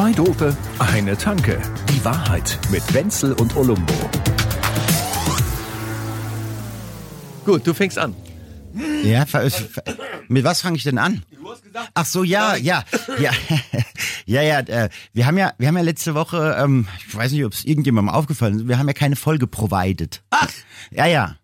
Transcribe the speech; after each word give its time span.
Zwei 0.00 0.12
Dope, 0.12 0.56
eine 0.78 1.14
Tanke. 1.14 1.60
Die 1.90 2.02
Wahrheit 2.06 2.58
mit 2.70 2.82
Wenzel 2.94 3.34
und 3.34 3.54
Olumbo. 3.54 3.92
Gut, 7.44 7.66
du 7.66 7.74
fängst 7.74 7.98
an. 7.98 8.16
Ja, 9.04 9.26
ver- 9.26 9.50
ver- 9.50 9.82
mit 10.26 10.42
was 10.42 10.62
fange 10.62 10.78
ich 10.78 10.84
denn 10.84 10.96
an? 10.96 11.22
Ach 11.92 12.06
so, 12.06 12.24
ja, 12.24 12.56
ja, 12.56 12.82
ja, 13.18 13.30
ja, 14.24 14.40
ja. 14.40 14.60
Äh, 14.60 14.88
wir 15.12 15.26
haben 15.26 15.36
ja, 15.36 15.52
wir 15.58 15.68
haben 15.68 15.76
ja 15.76 15.82
letzte 15.82 16.14
Woche, 16.14 16.56
ähm, 16.58 16.88
ich 17.06 17.14
weiß 17.14 17.32
nicht, 17.32 17.44
ob 17.44 17.52
es 17.52 17.66
irgendjemandem 17.66 18.14
aufgefallen 18.14 18.54
ist, 18.60 18.68
wir 18.68 18.78
haben 18.78 18.88
ja 18.88 18.94
keine 18.94 19.16
Folge 19.16 19.46
provided. 19.46 20.22
Ach, 20.30 20.48
Ja, 20.92 21.04
ja. 21.04 21.36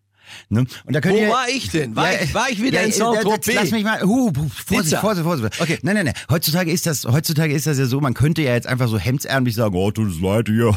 Ne? 0.49 0.67
Und 0.85 0.95
da 0.95 1.01
könnt 1.01 1.17
wo 1.17 1.21
ihr, 1.21 1.29
war 1.29 1.49
ich 1.49 1.71
denn? 1.71 1.97
War, 1.97 2.13
Ja, 2.13 2.21
ich, 2.23 2.35
war 2.35 2.51
ich 2.51 2.63
wieder 2.63 2.81
ja, 2.81 2.87
in 2.87 2.91
äh, 2.91 2.93
Saint-Tropez? 2.93 3.55
Lass 3.55 3.71
mich 3.71 3.85
mal. 3.85 4.05
Uh, 4.05 4.33
puh, 4.33 4.49
Vorsicht, 4.49 4.91
Pizza. 4.91 5.01
Vorsicht, 5.01 5.25
Vorsicht. 5.25 5.61
Okay. 5.61 5.79
Nein, 5.83 5.95
nein, 5.95 6.07
nein. 6.07 6.15
Heutzutage 6.31 6.71
ist 6.71 6.87
das, 6.87 7.05
heutzutage 7.05 7.53
ist 7.55 7.67
das 7.67 7.79
ja 7.79 7.87
so, 7.87 8.01
man 8.01 8.15
könnte 8.15 8.43
ja 8.43 8.53
jetzt 8.53 8.67
einfach 8.67 8.89
so 8.89 8.99
hemdsärmlich 8.99 9.55
sagen, 9.55 9.75
oh, 9.75 9.91
tut 9.91 10.11
es 10.11 10.21
leid 10.21 10.49
hier. 10.49 10.77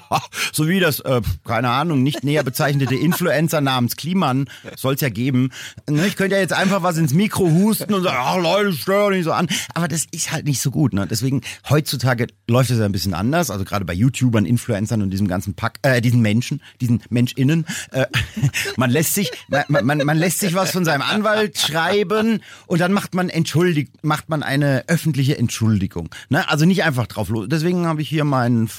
so 0.52 0.68
wie 0.68 0.80
das, 0.80 1.00
äh, 1.00 1.20
keine 1.44 1.70
Ahnung, 1.70 2.02
nicht 2.02 2.24
näher 2.24 2.42
bezeichnete 2.42 2.94
Influencer 2.94 3.60
namens 3.60 3.96
Kliman 3.96 4.48
soll 4.76 4.94
es 4.94 5.00
ja 5.00 5.08
geben. 5.08 5.50
Ne, 5.88 6.06
Ich 6.06 6.16
könnte 6.16 6.36
ja 6.36 6.40
jetzt 6.40 6.52
einfach 6.52 6.82
was 6.82 6.96
ins 6.96 7.14
Mikro 7.14 7.50
husten 7.50 7.94
und 7.94 8.02
sagen, 8.02 8.16
ach 8.18 8.36
Leute, 8.36 8.72
stör 8.72 9.10
nicht 9.10 9.24
so 9.24 9.32
an. 9.32 9.48
Aber 9.74 9.88
das 9.88 10.06
ist 10.10 10.32
halt 10.32 10.46
nicht 10.46 10.60
so 10.60 10.70
gut. 10.70 10.92
Ne? 10.92 11.06
Deswegen, 11.06 11.42
heutzutage 11.68 12.26
läuft 12.48 12.70
es 12.70 12.78
ja 12.78 12.84
ein 12.84 12.92
bisschen 12.92 13.14
anders. 13.14 13.50
Also 13.50 13.64
gerade 13.64 13.84
bei 13.84 13.92
YouTubern, 13.92 14.44
Influencern 14.44 15.02
und 15.02 15.10
diesem 15.10 15.28
ganzen 15.28 15.54
Pack, 15.54 15.78
äh, 15.82 16.00
diesen 16.00 16.20
Menschen, 16.20 16.62
diesen 16.80 17.02
MenschInnen. 17.10 17.66
Äh, 17.92 18.06
man 18.76 18.90
lässt 18.90 18.99
sich, 19.04 19.30
man, 19.48 19.84
man, 19.84 19.98
man 19.98 20.18
lässt 20.18 20.40
sich 20.40 20.54
was 20.54 20.70
von 20.70 20.84
seinem 20.84 21.02
Anwalt 21.02 21.58
schreiben 21.58 22.40
und 22.66 22.80
dann 22.80 22.92
macht 22.92 23.14
man 23.14 23.28
entschuldigt, 23.28 23.92
macht 24.04 24.28
man 24.28 24.42
eine 24.42 24.84
öffentliche 24.88 25.36
Entschuldigung. 25.38 26.08
Ne? 26.28 26.48
Also 26.48 26.64
nicht 26.66 26.84
einfach 26.84 27.06
drauf 27.06 27.28
los. 27.28 27.46
Deswegen 27.50 27.86
habe 27.86 28.02
ich 28.02 28.08
hier 28.08 28.24
meinen 28.24 28.66
äh, 28.66 28.70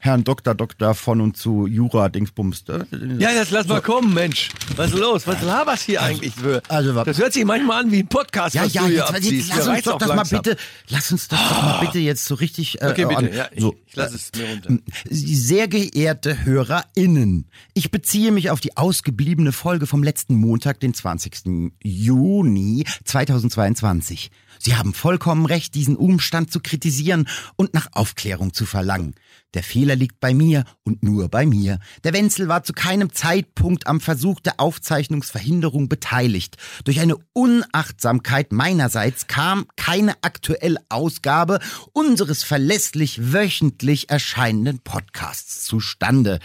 Herrn 0.00 0.24
Dr. 0.24 0.54
Dr. 0.54 0.94
von 0.94 1.20
und 1.20 1.36
zu 1.36 1.66
Jura 1.66 2.08
Dingsbums. 2.08 2.64
äh, 2.68 2.84
Ja, 3.18 3.30
jetzt 3.30 3.50
lass 3.50 3.66
mal 3.68 3.80
kommen, 3.82 4.14
Mensch. 4.14 4.50
Was 4.76 4.92
ist 4.92 4.98
los? 4.98 5.26
Was 5.26 5.42
laberst 5.42 5.84
hier 5.84 6.02
eigentlich 6.02 6.34
für? 6.34 6.62
also, 6.68 6.94
wa- 6.94 7.04
das 7.04 7.18
hört 7.18 7.32
sich 7.32 7.44
manchmal 7.44 7.84
an 7.84 7.92
wie 7.92 8.00
ein 8.00 8.08
Podcast, 8.08 8.54
Ja, 8.54 8.64
was 8.64 8.74
ja, 8.74 8.86
jetzt, 8.88 9.24
jetzt 9.30 9.48
lass 9.56 9.66
uns 9.68 9.82
doch 9.82 9.98
das 9.98 10.08
mal 10.08 10.24
bitte, 10.24 10.56
lass 10.88 11.12
uns 11.12 11.28
das 11.28 11.38
doch 11.48 11.62
mal 11.62 11.80
bitte 11.80 11.98
jetzt 11.98 12.24
so 12.24 12.34
richtig 12.34 12.80
äh, 12.82 12.86
Okay, 12.90 13.04
bitte. 13.06 13.34
Ja, 13.34 13.48
so. 13.56 13.76
ich 13.86 13.96
lasse 13.96 14.16
es 14.16 14.30
mir 14.36 14.48
runter. 14.48 14.82
Sehr 15.10 15.68
geehrte 15.68 16.44
HörerInnen, 16.44 17.46
ich 17.74 17.90
beziehe 17.90 18.32
mich 18.32 18.50
auf 18.50 18.60
die 18.60 18.76
ausgebliebene 18.76 19.35
Folge 19.52 19.86
vom 19.86 20.02
letzten 20.02 20.34
Montag, 20.36 20.80
den 20.80 20.94
20. 20.94 21.72
Juni 21.82 22.84
2022. 23.04 24.30
Sie 24.58 24.76
haben 24.76 24.94
vollkommen 24.94 25.46
recht, 25.46 25.74
diesen 25.74 25.96
Umstand 25.96 26.52
zu 26.52 26.60
kritisieren 26.60 27.28
und 27.56 27.74
nach 27.74 27.88
Aufklärung 27.92 28.52
zu 28.52 28.66
verlangen. 28.66 29.14
Der 29.56 29.62
Fehler 29.62 29.96
liegt 29.96 30.20
bei 30.20 30.34
mir 30.34 30.64
und 30.84 31.02
nur 31.02 31.30
bei 31.30 31.46
mir. 31.46 31.78
Der 32.04 32.12
Wenzel 32.12 32.46
war 32.46 32.62
zu 32.62 32.74
keinem 32.74 33.14
Zeitpunkt 33.14 33.86
am 33.86 34.00
Versuch 34.00 34.38
der 34.40 34.60
Aufzeichnungsverhinderung 34.60 35.88
beteiligt. 35.88 36.56
Durch 36.84 37.00
eine 37.00 37.16
Unachtsamkeit 37.32 38.52
meinerseits 38.52 39.28
kam 39.28 39.64
keine 39.76 40.12
aktuelle 40.20 40.80
Ausgabe 40.90 41.60
unseres 41.94 42.44
verlässlich 42.44 43.32
wöchentlich 43.32 44.10
erscheinenden 44.10 44.80
Podcasts 44.80 45.64
zustande. 45.64 46.38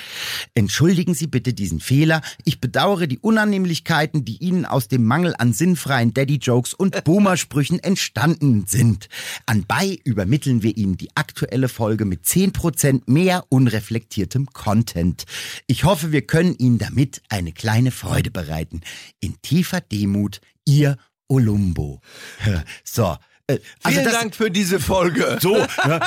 Entschuldigen 0.54 1.14
Sie 1.14 1.28
bitte 1.28 1.54
diesen 1.54 1.82
Fehler. 1.82 2.22
Ich 2.46 2.62
bedauere 2.62 3.08
die 3.08 3.20
Unannehmlichkeiten, 3.20 4.24
die 4.24 4.38
Ihnen 4.38 4.66
aus 4.66 4.88
dem 4.88 5.04
Mangel 5.04 5.36
an 5.38 5.52
sinnfreien 5.52 6.14
Daddy-Jokes 6.14 6.74
und 6.74 7.04
Boomer-Sprüchen 7.04 7.80
entstanden 8.02 8.66
sind. 8.66 9.10
Anbei 9.46 10.00
übermitteln 10.04 10.64
wir 10.64 10.76
Ihnen 10.76 10.98
die 10.98 11.16
aktuelle 11.16 11.70
Folge 11.70 12.06
mit 12.06 12.26
10% 12.26 13.04
mehr 13.06 13.46
unreflektiertem 13.50 14.48
Content. 14.48 15.26
Ich 15.68 15.84
hoffe, 15.84 16.12
wir 16.12 16.24
können 16.24 16.56
Ihnen 16.58 16.80
damit 16.80 17.22
eine 17.30 17.52
kleine 17.52 17.92
Freude 17.92 18.32
bereiten. 18.32 18.82
In 19.20 19.40
tiefer 19.44 19.82
Demut, 19.82 20.42
Ihr 20.66 20.98
Olumbo. 21.28 22.02
So. 22.84 23.16
Äh, 23.56 23.60
also 23.84 24.00
Vielen 24.00 24.06
das- 24.12 24.14
Dank 24.22 24.36
für 24.36 24.52
diese 24.52 24.80
Folge. 24.80 25.38
so, 25.42 25.58
ne? 25.58 26.00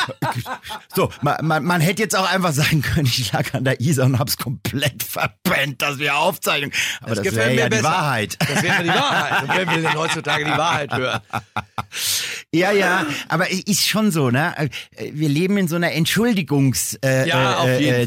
so 0.94 1.10
man, 1.22 1.36
man, 1.42 1.64
man 1.64 1.80
hätte 1.80 2.02
jetzt 2.02 2.16
auch 2.16 2.30
einfach 2.30 2.52
sagen 2.52 2.82
können, 2.82 3.06
ich 3.06 3.32
lag 3.32 3.52
an 3.54 3.64
der 3.64 3.80
Isar 3.80 4.06
und 4.06 4.18
hab's 4.18 4.36
komplett 4.36 5.02
verpennt, 5.02 5.82
dass 5.82 5.98
wir 5.98 6.16
aufzeichnen. 6.16 6.72
Aber 7.02 7.14
das, 7.14 7.24
gefällt 7.24 7.36
wäre 7.36 7.50
mir 7.54 7.60
ja 7.60 7.64
die 7.68 7.76
besser. 7.76 7.84
Wahrheit. 7.84 8.36
Das 8.40 8.62
wäre 8.62 8.82
die 8.82 8.88
Wahrheit. 8.88 9.44
Wer 9.54 9.74
will 9.74 9.82
denn 9.82 9.94
heutzutage 9.94 10.44
die 10.44 10.50
Wahrheit 10.50 10.92
hören? 10.96 11.20
Ja, 12.52 12.70
ja, 12.72 13.04
aber 13.28 13.50
ist 13.50 13.86
schon 13.86 14.10
so, 14.10 14.30
ne? 14.30 14.54
Wir 15.12 15.28
leben 15.28 15.58
in 15.58 15.68
so 15.68 15.76
einer 15.76 15.92
Entschuldigungs 15.92 16.94
äh, 17.04 17.28
Ja, 17.28 17.64
äh. 17.64 18.06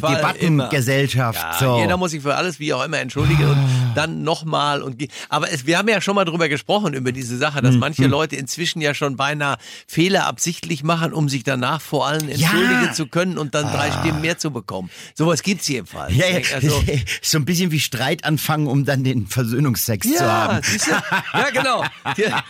Ja, 1.36 1.54
so. 1.60 1.80
Jeder 1.80 1.98
muss 1.98 2.12
sich 2.12 2.22
für 2.22 2.36
alles 2.36 2.60
wie 2.60 2.74
auch 2.74 2.84
immer 2.84 3.00
entschuldigen 3.00 3.46
und 3.46 3.58
dann 3.96 4.24
nochmal 4.24 4.82
und 4.82 5.02
aber 5.30 5.52
es, 5.52 5.66
wir 5.66 5.78
haben 5.78 5.88
ja 5.90 6.02
schon 6.02 6.16
mal 6.16 6.26
drüber 6.26 6.50
gesprochen 6.50 6.94
über 6.94 7.12
diese 7.12 7.38
Sache, 7.38 7.58
Hm, 7.58 7.64
dass 7.64 7.76
manche 7.76 8.06
Leute 8.08 8.36
inzwischen 8.36 8.82
ja 8.82 8.94
schon 8.94 9.18
beinahe 9.28 9.58
Fehler 9.88 10.26
absichtlich 10.26 10.84
machen, 10.84 11.12
um 11.12 11.28
sich 11.28 11.44
danach 11.44 11.82
vor 11.82 12.08
allem 12.08 12.30
entschuldigen 12.30 12.94
zu 12.94 13.08
können 13.08 13.38
und 13.38 13.56
dann 13.56 13.66
drei 13.66 13.92
Stimmen 13.92 14.22
mehr 14.22 14.38
zu 14.38 14.52
bekommen. 14.52 14.90
Sowas 15.16 15.44
gibt's 15.44 15.68
jedenfalls. 15.68 16.14
Ah. 16.14 16.16
ja, 16.16 16.38
ja, 16.40 16.56
Also, 16.56 16.82
so 17.22 17.38
ein 17.38 17.44
bisschen 17.46 17.72
wie 17.72 17.80
Streit 17.82 18.24
anfangen, 18.24 18.68
um 18.68 18.86
dann 18.86 19.04
den 19.04 19.28
Versöhnungsex 19.28 20.08
zu 20.08 20.14
ja, 20.14 20.22
haben. 20.22 20.60
siehst 20.64 20.88
du? 20.88 20.92
ja, 20.92 21.50
genau. 21.54 21.84
Ja, 22.16 22.42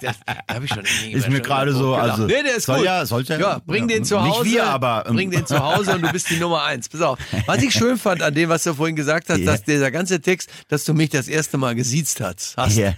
das 0.00 0.16
habe 0.50 0.64
ich 0.64 0.70
schon 0.72 0.84
Ist 1.12 1.28
mir 1.28 1.40
gerade 1.40 1.74
so, 1.74 1.94
also, 1.94 2.24
nee, 2.24 2.42
der 2.42 2.56
ist 2.56 2.64
soll 2.66 2.76
gut. 2.78 2.86
ja- 2.86 3.04
sollte 3.04 3.34
ja- 3.34 3.38
ja, 3.40 3.60
bring 3.66 3.88
ja, 3.90 3.96
den 3.96 4.04
zu 4.04 4.18
nicht 4.18 4.36
Hause. 4.38 4.50
wir, 4.50 4.64
aber, 4.66 5.04
ähm, 5.06 5.14
bring 5.16 5.30
den 5.30 5.46
zu 5.46 5.58
Hause 5.58 5.92
und 5.96 6.02
du 6.02 6.10
bist 6.12 6.30
die 6.30 6.38
Nummer 6.38 6.64
eins. 6.64 6.88
Pass 6.88 7.02
auf. 7.02 7.18
Was 7.46 7.62
ich 7.62 7.72
schön 7.74 7.98
fand 7.98 8.22
an 8.22 8.32
dem, 8.34 8.48
was 8.48 8.62
du 8.62 8.72
vorhin 8.74 8.96
gesagt 8.96 9.28
hast, 9.28 9.40
Ja. 9.40 9.46
dass 9.52 9.62
dieser 9.64 9.90
ganze 9.90 10.20
Text, 10.20 10.48
dass 10.68 10.84
du 10.84 10.94
mich 10.94 11.10
das 11.10 11.28
erste 11.28 11.58
Mal 11.58 11.74
gesiezt 11.74 12.20
hast. 12.22 12.54
hast. 12.56 12.76
Ja. 12.76 12.94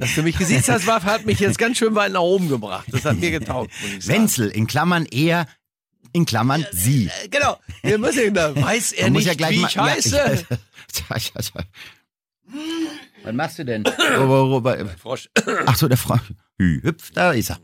Dass 0.00 0.14
du 0.14 0.22
mich 0.22 0.36
gesiezt 0.36 0.68
hast, 0.68 0.86
war, 0.86 1.02
hat 1.04 1.26
mich 1.26 1.38
jetzt 1.40 1.58
ganz 1.58 1.76
schön 1.78 1.94
weit 1.94 2.12
nach 2.12 2.20
oben 2.20 2.48
gebracht. 2.48 2.55
Das 2.88 3.04
hat 3.04 3.16
mir 3.18 3.30
getaugt. 3.30 3.70
Wenzel, 4.06 4.48
in 4.48 4.66
Klammern 4.66 5.06
er, 5.06 5.46
in 6.12 6.24
Klammern 6.26 6.66
sie. 6.72 7.06
Äh, 7.24 7.28
Genau. 7.28 7.58
Wir 7.82 7.98
müssen, 7.98 8.34
da 8.34 8.54
weiß 8.54 8.92
er 8.92 9.04
Man 9.04 9.12
nicht, 9.14 9.26
ja 9.26 9.34
gleich 9.34 9.56
wie 9.56 9.60
mal, 9.60 9.68
ich 9.68 9.76
heiße. 9.78 10.16
Ja, 10.16 10.32
ich, 10.32 10.44
ja, 11.10 11.16
ja. 11.54 11.62
Was 13.24 13.34
machst 13.34 13.58
du 13.58 13.64
denn? 13.64 13.84
Wo- 13.84 14.62
Frosch. 15.02 15.28
Ach 15.66 15.76
so, 15.76 15.88
der 15.88 15.98
Frosch. 15.98 16.20
Hüpf, 16.58 17.10
da 17.12 17.32
ist 17.32 17.50
er. 17.50 17.58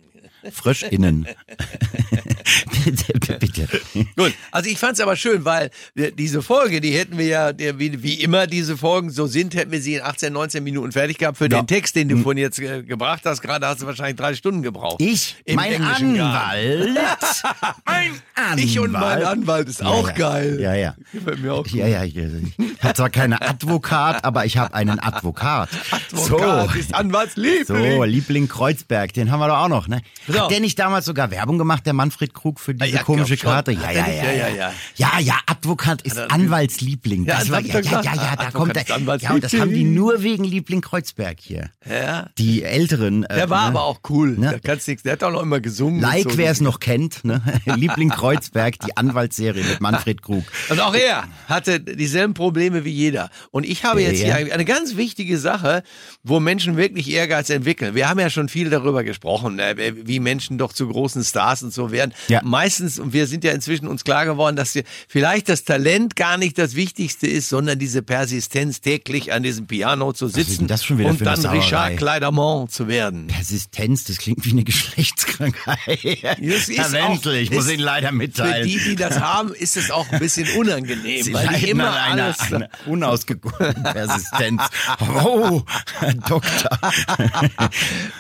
Frisch 0.51 0.83
innen. 0.83 1.27
bitte. 2.85 3.69
Gut, 4.17 4.33
also 4.51 4.69
ich 4.71 4.79
fand's 4.79 5.01
aber 5.01 5.17
schön, 5.17 5.45
weil 5.45 5.71
diese 5.95 6.43
Folge, 6.43 6.81
die 6.81 6.93
hätten 6.93 7.19
wir 7.19 7.27
ja, 7.27 7.53
wie, 7.79 8.03
wie 8.03 8.15
immer 8.15 8.47
diese 8.47 8.77
Folgen 8.77 9.11
so 9.11 9.27
sind, 9.27 9.55
hätten 9.55 9.73
wir 9.73 9.81
sie 9.81 9.95
in 9.97 10.03
18, 10.03 10.33
19 10.33 10.63
Minuten 10.65 10.93
fertig 10.93 11.19
gehabt. 11.19 11.39
Für 11.39 11.45
Ja. 11.51 11.63
den 11.63 11.67
Text, 11.67 11.97
den 11.97 12.09
du 12.09 12.19
vorhin 12.19 12.39
jetzt 12.39 12.59
äh, 12.59 12.83
gebracht 12.83 13.23
hast, 13.25 13.41
gerade 13.43 13.67
hast 13.67 13.83
du 13.83 13.87
wahrscheinlich 13.87 14.17
drei 14.17 14.35
Stunden 14.35 14.63
gebraucht. 14.63 15.01
Ich, 15.01 15.37
Im 15.45 15.57
mein 15.57 15.73
englischen. 15.73 16.21
Anwalt. 16.21 16.91
mein 17.85 18.11
Anwalt. 18.35 18.61
Ich 18.65 18.79
und 18.79 18.93
mein 18.93 19.23
Anwalt 19.23 19.69
ist 19.69 19.85
auch 19.85 20.09
ja. 20.09 20.15
geil. 20.15 20.59
Ja, 20.61 20.75
ja. 20.75 20.95
Gefällt 21.13 21.41
mir 21.41 21.53
auch. 21.55 21.67
Ja, 21.69 21.87
ja, 21.87 22.05
ich, 22.05 22.17
ich 22.17 22.83
habe 22.83 22.95
zwar 22.95 23.11
keine 23.11 23.41
Advokat, 23.41 24.25
aber 24.25 24.45
ich 24.45 24.57
habe 24.57 24.75
einen 24.75 24.99
Advokat. 24.99 25.69
Advokat 25.91 26.75
ist 26.77 26.95
Anwaltsliebling. 26.95 27.97
So, 27.97 28.05
Liebling 28.05 28.49
Kreuzberg, 28.49 29.13
den 29.13 29.31
haben 29.31 29.41
wir 29.41 29.49
doch 29.49 29.59
auch 29.59 29.69
noch, 29.69 29.89
ne? 29.89 30.01
Auf. 30.29 30.37
Hat 30.39 30.51
der 30.51 30.61
nicht 30.61 30.79
damals 30.79 31.05
sogar 31.05 31.31
Werbung 31.31 31.59
gemacht, 31.59 31.87
der 31.87 31.93
Manfred 31.93 32.35
Krug, 32.35 32.61
für 32.61 32.72
diese 32.75 32.97
ja, 32.97 33.03
komische. 33.03 33.37
Karte? 33.37 33.73
Ja, 33.73 33.91
ja, 33.91 34.07
ja, 34.07 34.33
ja, 34.33 34.33
Ja, 34.33 34.49
ja, 34.49 34.73
ja. 34.97 35.21
Ja, 35.21 35.35
Advokat 35.47 36.03
ist 36.03 36.19
Anwaltsliebling. 36.19 37.25
Ja, 37.25 37.39
Das 37.39 37.51
war, 37.51 37.61
ja, 37.61 37.81
ja, 37.81 38.03
ja, 38.03 38.37
da 38.37 38.51
kommt 38.51 38.77
der. 38.77 38.85
Ja, 39.19 39.33
und 39.33 39.45
das 39.45 39.53
haben 39.55 39.73
die 39.73 39.85
nur 40.03 40.23
wegen 40.23 40.45
Liebling 40.45 40.81
Kreuzberg 40.81 41.39
hier. 41.41 41.71
Ja. 41.89 42.29
Die 42.39 42.63
Älteren. 42.63 43.25
äh, 43.25 43.35
Der 43.35 43.51
war 43.51 43.63
ne? 43.63 43.67
aber 43.69 43.85
auch 43.85 44.01
cool. 44.09 44.37
Ne? 44.39 44.53
Da 44.53 44.59
kannst. 44.59 44.89
Der 44.89 45.13
hat 45.13 45.23
auch 45.23 45.31
noch 45.31 45.43
immer 45.43 45.61
gesungen. 45.61 46.01
Like, 46.01 46.31
so. 46.31 46.39
wer 46.39 46.51
es 46.51 46.61
noch 46.61 46.81
kennt, 46.81 47.25
ne? 47.25 47.43
Liebling 47.65 48.11
Kreuzberg, 48.11 48.79
die 48.81 48.97
Anwaltsserie 48.97 49.65
mit 49.65 49.81
Manfred 49.81 50.23
Krug. 50.23 50.45
Und 50.69 50.81
auch 50.81 50.95
er 50.95 51.25
hatte 51.49 51.81
dieselben 51.81 52.35
Probleme 52.35 52.85
wie 52.85 52.91
jeder. 52.91 53.31
Und 53.51 53.65
ich 53.65 53.85
habe 53.85 54.03
jetzt 54.03 54.23
hier 54.23 54.35
eine 54.35 54.65
ganz 54.65 54.97
wichtige 54.97 55.39
Sache, 55.39 55.83
wo 56.23 56.41
Menschen 56.41 56.77
wirklich 56.77 57.11
Ehrgeiz 57.11 57.51
entwickeln. 57.51 57.95
Wir 57.95 58.09
haben 58.09 58.19
ja 58.19 58.31
schon 58.31 58.49
viel 58.49 58.71
darüber 58.71 59.05
gesprochen, 59.05 59.59
äh, 59.59 59.95
wie 60.07 60.21
Menschen 60.21 60.59
doch 60.59 60.73
zu 60.73 60.89
großen 60.89 61.25
Stars 61.25 61.63
und 61.63 61.73
so 61.73 61.93
werden. 61.93 62.13
Ja. 62.29 62.41
Meistens, 62.63 63.01
und 63.01 63.13
wir 63.13 63.27
sind 63.27 63.43
ja 63.43 63.51
inzwischen 63.51 63.89
uns 63.89 64.05
klar 64.05 64.25
geworden, 64.25 64.55
dass 64.55 64.77
wir 64.77 64.85
vielleicht 65.09 65.49
das 65.49 65.65
Talent 65.65 66.15
gar 66.15 66.37
nicht 66.37 66.59
das 66.59 66.77
Wichtigste 66.77 67.27
ist, 67.27 67.49
sondern 67.49 67.81
diese 67.81 68.03
Persistenz, 68.03 68.81
täglich 68.81 69.33
an 69.33 69.43
diesem 69.43 69.67
Piano 69.67 70.13
zu 70.13 70.29
sitzen 70.29 70.69
und 70.71 70.79
für 70.79 70.95
eine 70.95 71.17
dann? 71.19 71.47
Richard 71.47 71.97
Kleiderman 71.97 72.69
zu 72.69 72.87
werden. 72.87 73.27
Persistenz, 73.27 74.05
das 74.05 74.19
klingt 74.19 74.45
wie 74.45 74.53
eine 74.53 74.63
Geschlechtskrankheit. 74.73 75.99
Das 76.41 76.69
ist 76.69 76.93
Wenzel, 76.93 77.33
auch- 77.33 77.41
ich 77.41 77.51
muss 77.51 77.69
Ihnen 77.69 77.81
leider 77.83 78.11
Für 78.11 78.15
mitteilen. 78.15 78.69
die, 78.69 78.79
die 78.79 78.95
das 78.95 79.19
haben, 79.19 79.53
ist 79.55 79.77
es 79.77 79.91
auch 79.91 80.09
ein 80.13 80.21
bisschen 80.21 80.49
unangenehm, 80.57 81.25
Sie 81.25 81.35
weil 81.35 81.49
die 81.59 81.69
immer 81.71 81.91
an 81.91 82.13
einer, 82.13 82.25
alles... 82.27 82.41
einer 82.53 82.69
unausgegorenen 82.87 83.83
Persistenz. 83.83 84.63
Oh, 85.01 85.63
Herr 85.99 86.15
Doktor. 86.15 86.79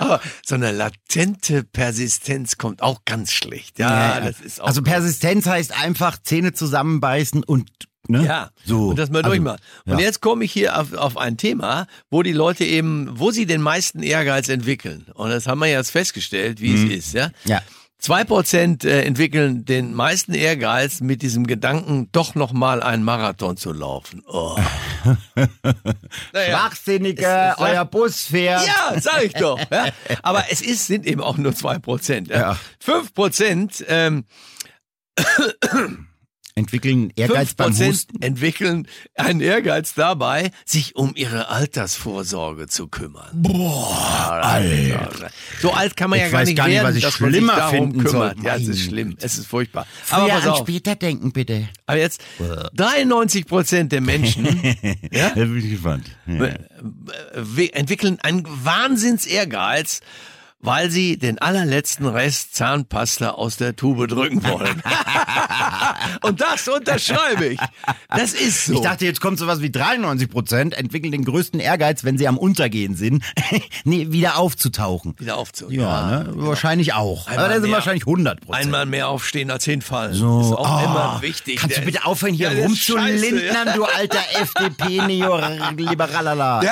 Aber 0.00 0.20
so 0.44 0.56
eine 0.56 0.72
latente 0.72 1.62
Persistenz 1.62 2.58
kommt 2.58 2.82
auch 2.82 3.04
ganz 3.04 3.30
schlecht. 3.30 3.78
Ja, 3.78 4.18
Ja, 4.18 4.31
das 4.32 4.40
ist 4.40 4.60
auch 4.60 4.66
Also 4.66 4.82
Persistenz 4.82 5.46
heißt 5.46 5.78
einfach 5.82 6.18
Zähne 6.22 6.52
zusammenbeißen 6.52 7.42
und 7.44 7.68
ne? 8.08 8.24
Ja, 8.24 8.50
so. 8.64 8.88
und 8.88 8.98
das 8.98 9.10
mal 9.10 9.18
Also, 9.18 9.30
durchmachen. 9.30 9.60
Und 9.86 9.98
ja. 9.98 10.04
jetzt 10.06 10.20
komme 10.20 10.44
ich 10.44 10.52
hier 10.52 10.78
auf, 10.78 10.92
auf 10.94 11.16
ein 11.16 11.36
Thema, 11.36 11.86
wo 12.10 12.22
die 12.22 12.32
Leute 12.32 12.64
eben, 12.64 13.10
wo 13.18 13.30
sie 13.30 13.46
den 13.46 13.62
meisten 13.62 14.02
Ehrgeiz 14.02 14.48
entwickeln. 14.48 15.06
Und 15.14 15.30
das 15.30 15.46
haben 15.46 15.58
wir 15.60 15.68
jetzt 15.68 15.90
festgestellt, 15.90 16.60
wie 16.60 16.74
es 16.74 16.90
ist. 17.06 17.14
Ja? 17.14 17.28
Mhm. 17.28 17.32
Ja. 17.44 17.62
Zwei 18.04 18.24
Prozent 18.24 18.84
äh, 18.84 19.02
entwickeln 19.04 19.64
den 19.64 19.94
meisten 19.94 20.34
Ehrgeiz 20.34 21.00
mit 21.00 21.22
diesem 21.22 21.46
Gedanken, 21.46 22.08
doch 22.10 22.34
noch 22.34 22.52
mal 22.52 22.82
einen 22.82 23.04
Marathon 23.04 23.56
zu 23.56 23.72
laufen. 23.72 24.24
Oh. 24.26 24.58
naja. 26.32 26.58
Schwachsinnige, 26.58 27.24
Es- 27.24 27.52
es- 27.54 27.58
euer 27.60 27.84
Bus 27.84 28.22
fährt. 28.24 28.66
Ja, 28.66 29.00
sag 29.00 29.22
ich 29.22 29.34
doch. 29.34 29.60
Ja. 29.70 29.86
Aber 30.24 30.46
es 30.50 30.60
ist, 30.62 30.88
sind 30.88 31.06
eben 31.06 31.20
auch 31.20 31.36
nur 31.36 31.54
zwei 31.54 31.78
Prozent. 31.78 32.26
Ja. 32.26 32.58
Fünf 32.80 33.14
Prozent, 33.14 33.84
ähm, 33.86 34.24
Entwickeln 36.54 37.12
Ehrgeiz 37.16 37.54
beim 37.54 37.74
Husten. 37.78 38.20
entwickeln 38.22 38.86
einen 39.14 39.40
Ehrgeiz 39.40 39.94
dabei, 39.94 40.50
sich 40.66 40.96
um 40.96 41.12
ihre 41.14 41.48
Altersvorsorge 41.48 42.66
zu 42.68 42.88
kümmern. 42.88 43.30
Boah, 43.32 44.40
Alter. 44.42 45.30
So 45.60 45.72
alt 45.72 45.96
kann 45.96 46.10
man 46.10 46.18
Ich 46.18 46.26
ja 46.26 46.30
gar 46.30 46.44
nicht 46.44 46.56
gar 46.56 46.66
nicht, 46.68 46.74
werden, 46.76 46.88
was 46.88 46.96
ich 46.96 47.02
dass 47.04 47.20
man 47.20 47.30
sich 47.32 47.38
schlimmer 47.38 47.56
darum 47.56 47.92
kümmert. 47.92 48.36
soll. 48.36 48.44
Ja, 48.44 48.56
es 48.56 48.68
ist 48.68 48.82
schlimm. 48.84 49.16
Es 49.20 49.38
ist 49.38 49.46
furchtbar. 49.46 49.86
Aber 50.10 50.26
Früher 50.26 50.34
pass 50.34 50.46
an 50.48 50.56
später 50.56 50.94
denken, 50.94 51.32
bitte. 51.32 51.68
Aber 51.86 51.98
jetzt 51.98 52.20
93 52.74 53.46
Prozent 53.46 53.92
der 53.92 54.00
Menschen 54.02 54.44
ja, 55.10 55.30
Da 55.30 55.34
bin 55.34 55.56
ich 55.58 55.70
gespannt. 55.70 56.04
Ja. 56.26 56.54
we- 57.34 57.72
entwickeln 57.72 58.18
einen 58.22 58.44
Wahnsinns-Ehrgeiz, 58.46 60.00
weil 60.62 60.90
sie 60.90 61.18
den 61.18 61.38
allerletzten 61.40 62.06
Rest 62.06 62.54
Zahnpasta 62.54 63.30
aus 63.30 63.56
der 63.56 63.74
Tube 63.74 64.06
drücken 64.06 64.44
wollen. 64.44 64.80
Und 66.22 66.40
das 66.40 66.68
unterschreibe 66.68 67.46
ich. 67.46 67.58
Das 68.08 68.32
ist 68.32 68.66
so. 68.66 68.74
Ich 68.74 68.80
dachte, 68.80 69.04
jetzt 69.04 69.20
kommt 69.20 69.40
sowas 69.40 69.60
wie 69.60 69.70
93 69.70 70.30
Prozent, 70.30 70.74
entwickeln 70.74 71.10
den 71.10 71.24
größten 71.24 71.58
Ehrgeiz, 71.58 72.04
wenn 72.04 72.16
sie 72.16 72.28
am 72.28 72.38
Untergehen 72.38 72.94
sind, 72.94 73.24
nee, 73.84 74.06
wieder 74.10 74.38
aufzutauchen. 74.38 75.16
wieder 75.18 75.36
aufzu. 75.36 75.68
Ja, 75.70 76.22
ne? 76.22 76.32
wahrscheinlich 76.36 76.94
auch. 76.94 77.26
Einmal 77.26 77.44
Aber 77.44 77.54
das 77.54 77.62
sind 77.62 77.70
mehr. 77.70 77.78
wahrscheinlich 77.78 78.06
100 78.06 78.40
Prozent. 78.40 78.64
Einmal 78.64 78.86
mehr 78.86 79.08
aufstehen 79.08 79.50
als 79.50 79.64
hinfallen. 79.64 80.14
So, 80.14 80.40
ist 80.40 80.52
auch 80.52 80.80
oh, 80.80 80.84
immer 80.84 81.18
wichtig. 81.22 81.56
Kannst 81.56 81.78
du 81.78 81.82
bitte 81.82 82.04
aufhören, 82.04 82.34
hier 82.34 82.52
Ja, 82.52 82.62
rumzulindnern, 82.64 83.66
ja. 83.66 83.74
du 83.74 83.82
alter 83.84 84.20
FDP-Neo-Liberalala. 84.40 86.62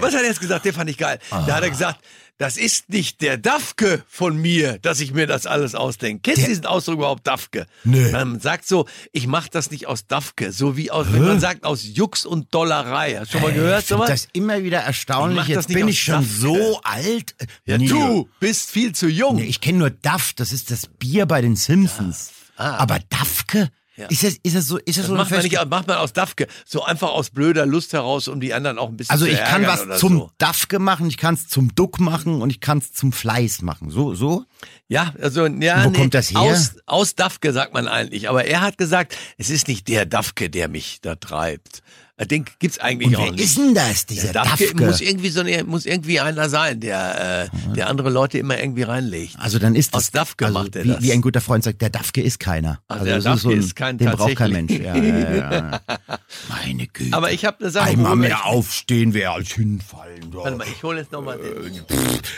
Was 0.00 0.14
hat 0.14 0.22
er 0.22 0.28
jetzt 0.28 0.40
gesagt? 0.40 0.64
Der 0.64 0.72
fand 0.72 0.88
ich 0.88 0.96
geil. 0.96 1.18
Da 1.30 1.56
hat 1.56 1.62
er 1.62 1.68
gesagt, 1.70 1.98
das 2.38 2.56
ist 2.56 2.88
nicht 2.88 3.20
der 3.22 3.38
Dafke 3.38 4.02
von 4.08 4.36
mir, 4.36 4.78
dass 4.80 5.00
ich 5.00 5.12
mir 5.12 5.26
das 5.28 5.46
alles 5.46 5.74
ausdenke. 5.74 6.20
Kennst 6.22 6.42
du 6.42 6.48
diesen 6.48 6.66
Ausdruck 6.66 6.96
überhaupt, 6.96 7.26
Dafke? 7.26 7.66
Nee. 7.84 8.10
Man 8.10 8.40
sagt 8.40 8.66
so, 8.66 8.86
ich 9.12 9.26
mach 9.26 9.46
das 9.48 9.70
nicht 9.70 9.86
aus 9.86 10.06
Dafke, 10.08 10.50
so 10.50 10.76
wie 10.76 10.90
aus, 10.90 11.06
wenn 11.12 11.22
man 11.24 11.38
sagt, 11.40 11.64
aus 11.64 11.84
Jux 11.84 12.26
und 12.26 12.52
Dollerei. 12.52 13.16
Hast 13.18 13.28
du 13.34 13.38
schon 13.38 13.42
mal 13.42 13.52
gehört, 13.52 13.82
Ich 13.82 13.86
finde 13.88 14.04
sowas? 14.06 14.22
das 14.22 14.28
immer 14.32 14.62
wieder 14.64 14.80
Ich 14.80 14.86
erstaunlich. 14.86 15.36
mach 15.36 15.46
das 15.46 15.66
Jetzt 15.66 15.74
bin 15.74 15.86
ich 15.88 16.02
schon 16.02 16.22
Saft, 16.24 16.40
so 16.40 16.80
alt. 16.82 17.34
Ja, 17.66 17.78
Nee. 17.78 17.86
du 17.86 18.28
bist 18.40 18.70
viel 18.70 18.92
zu 18.94 19.06
jung. 19.08 19.36
Nee, 19.36 19.44
ich 19.44 19.60
kenne 19.60 19.78
nur 19.78 19.90
Duff, 19.90 20.32
das 20.34 20.52
ist 20.52 20.70
das 20.70 20.86
Bier 20.88 21.26
bei 21.26 21.40
den 21.40 21.54
Simpsons. 21.56 22.30
Aber 22.56 22.98
Dafke? 23.10 23.70
Ja. 23.96 24.06
Ist 24.08 24.24
das, 24.24 24.34
ist 24.42 24.56
das 24.56 24.66
so, 24.66 24.78
ist 24.78 24.88
das, 24.88 24.96
das 24.96 25.06
so 25.06 25.14
macht 25.14 25.30
man, 25.30 25.42
nicht, 25.42 25.70
macht 25.70 25.86
man 25.86 25.98
aus 25.98 26.12
Dafke. 26.12 26.48
So 26.66 26.82
einfach 26.82 27.10
aus 27.10 27.30
blöder 27.30 27.64
Lust 27.64 27.92
heraus, 27.92 28.26
um 28.26 28.40
die 28.40 28.52
anderen 28.52 28.78
auch 28.78 28.88
ein 28.88 28.96
bisschen 28.96 29.12
Also 29.12 29.24
zu 29.24 29.30
ich 29.30 29.38
kann 29.38 29.64
was 29.66 30.00
zum 30.00 30.18
so. 30.18 30.30
Dafke 30.38 30.80
machen, 30.80 31.06
ich 31.06 31.16
kann 31.16 31.34
es 31.34 31.46
zum 31.46 31.74
Duck 31.76 32.00
machen 32.00 32.42
und 32.42 32.50
ich 32.50 32.60
kann 32.60 32.78
es 32.78 32.92
zum 32.92 33.12
Fleiß 33.12 33.62
machen. 33.62 33.90
So, 33.90 34.14
so? 34.14 34.44
Ja, 34.88 35.14
also 35.20 35.46
ja, 35.46 35.84
Wo 35.84 35.90
nee, 35.90 35.98
kommt 35.98 36.14
das 36.14 36.30
her? 36.30 36.40
Aus, 36.40 36.74
aus 36.86 37.14
Dafke 37.14 37.52
sagt 37.52 37.72
man 37.72 37.86
eigentlich, 37.86 38.28
aber 38.28 38.44
er 38.44 38.62
hat 38.62 38.78
gesagt, 38.78 39.16
es 39.38 39.48
ist 39.48 39.68
nicht 39.68 39.86
der 39.86 40.06
Dafke, 40.06 40.50
der 40.50 40.66
mich 40.68 41.00
da 41.00 41.14
treibt. 41.14 41.82
Äh, 42.16 42.26
Den 42.26 42.44
gibt's 42.60 42.78
eigentlich 42.78 43.08
Und 43.08 43.16
auch 43.16 43.24
wer 43.24 43.32
nicht. 43.32 43.44
ist 43.44 43.58
denn 43.58 43.74
das, 43.74 44.06
dieser 44.06 44.32
der 44.32 44.44
Dafke, 44.44 44.66
Dafke? 44.66 44.84
muss 44.86 45.00
irgendwie 45.00 45.30
so 45.30 45.40
eine, 45.40 45.64
muss 45.64 45.84
irgendwie 45.84 46.20
einer 46.20 46.48
sein, 46.48 46.78
der 46.78 47.50
äh, 47.52 47.74
der 47.74 47.88
andere 47.88 48.08
Leute 48.10 48.38
immer 48.38 48.56
irgendwie 48.58 48.82
reinlegt. 48.84 49.34
Also 49.38 49.58
dann 49.58 49.74
ist 49.74 49.94
das 49.94 50.04
Aus 50.04 50.10
Dafke 50.12 50.46
also 50.46 50.58
macht 50.60 50.76
er 50.76 50.84
wie, 50.84 50.88
das. 50.88 51.02
wie 51.02 51.12
ein 51.12 51.22
guter 51.22 51.40
Freund 51.40 51.64
sagt, 51.64 51.82
der 51.82 51.90
Dafke 51.90 52.22
ist 52.22 52.38
keiner. 52.38 52.78
Also 52.86 53.04
der 53.04 53.16
das 53.16 53.24
ist 53.24 53.44
Dafke 53.44 53.56
ist 53.58 53.74
kein 53.76 53.98
den 53.98 54.10
braucht 54.12 54.36
kein 54.36 54.52
Mensch. 54.52 54.72
Ja, 54.72 54.94
ja, 54.96 55.04
ja, 55.04 55.52
ja. 55.52 55.80
Meine 56.48 56.86
Güte. 56.86 57.16
Aber 57.16 57.32
ich 57.32 57.44
habe 57.44 57.58
eine 57.60 57.70
Sache. 57.70 57.90
Einmal 57.90 58.14
mehr 58.14 58.46
aufstehen 58.46 59.12
wäre 59.12 59.32
als 59.32 59.50
hinfallen. 59.52 60.22
Ich, 60.28 60.34
warte 60.34 60.56
mal, 60.56 60.66
ich 60.72 60.82
hole 60.84 61.00
jetzt 61.00 61.10
nochmal 61.10 61.38
den. 61.38 61.82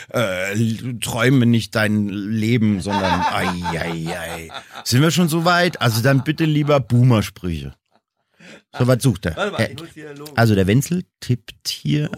Äh, 0.09 0.99
träume 1.01 1.45
nicht 1.45 1.75
dein 1.75 2.07
Leben, 2.09 2.81
sondern 2.81 3.21
ei, 3.21 3.47
ei, 3.73 4.17
ei. 4.17 4.49
Sind 4.83 5.01
wir 5.03 5.11
schon 5.11 5.29
so 5.29 5.45
weit? 5.45 5.81
Also 5.81 6.01
dann 6.01 6.23
bitte 6.23 6.45
lieber 6.45 6.79
Boomer-Sprüche. 6.79 7.73
So 8.77 8.87
was 8.87 9.01
sucht 9.03 9.25
er. 9.25 9.35
Warte 9.35 9.51
mal, 9.51 9.61
Äh, 9.61 9.71
ich 9.73 9.79
muss 9.79 9.89
hier 9.93 10.13
Logo. 10.13 10.31
Also 10.35 10.55
der 10.55 10.67
Wenzel 10.67 11.03
tippt 11.19 11.67
hier. 11.67 12.09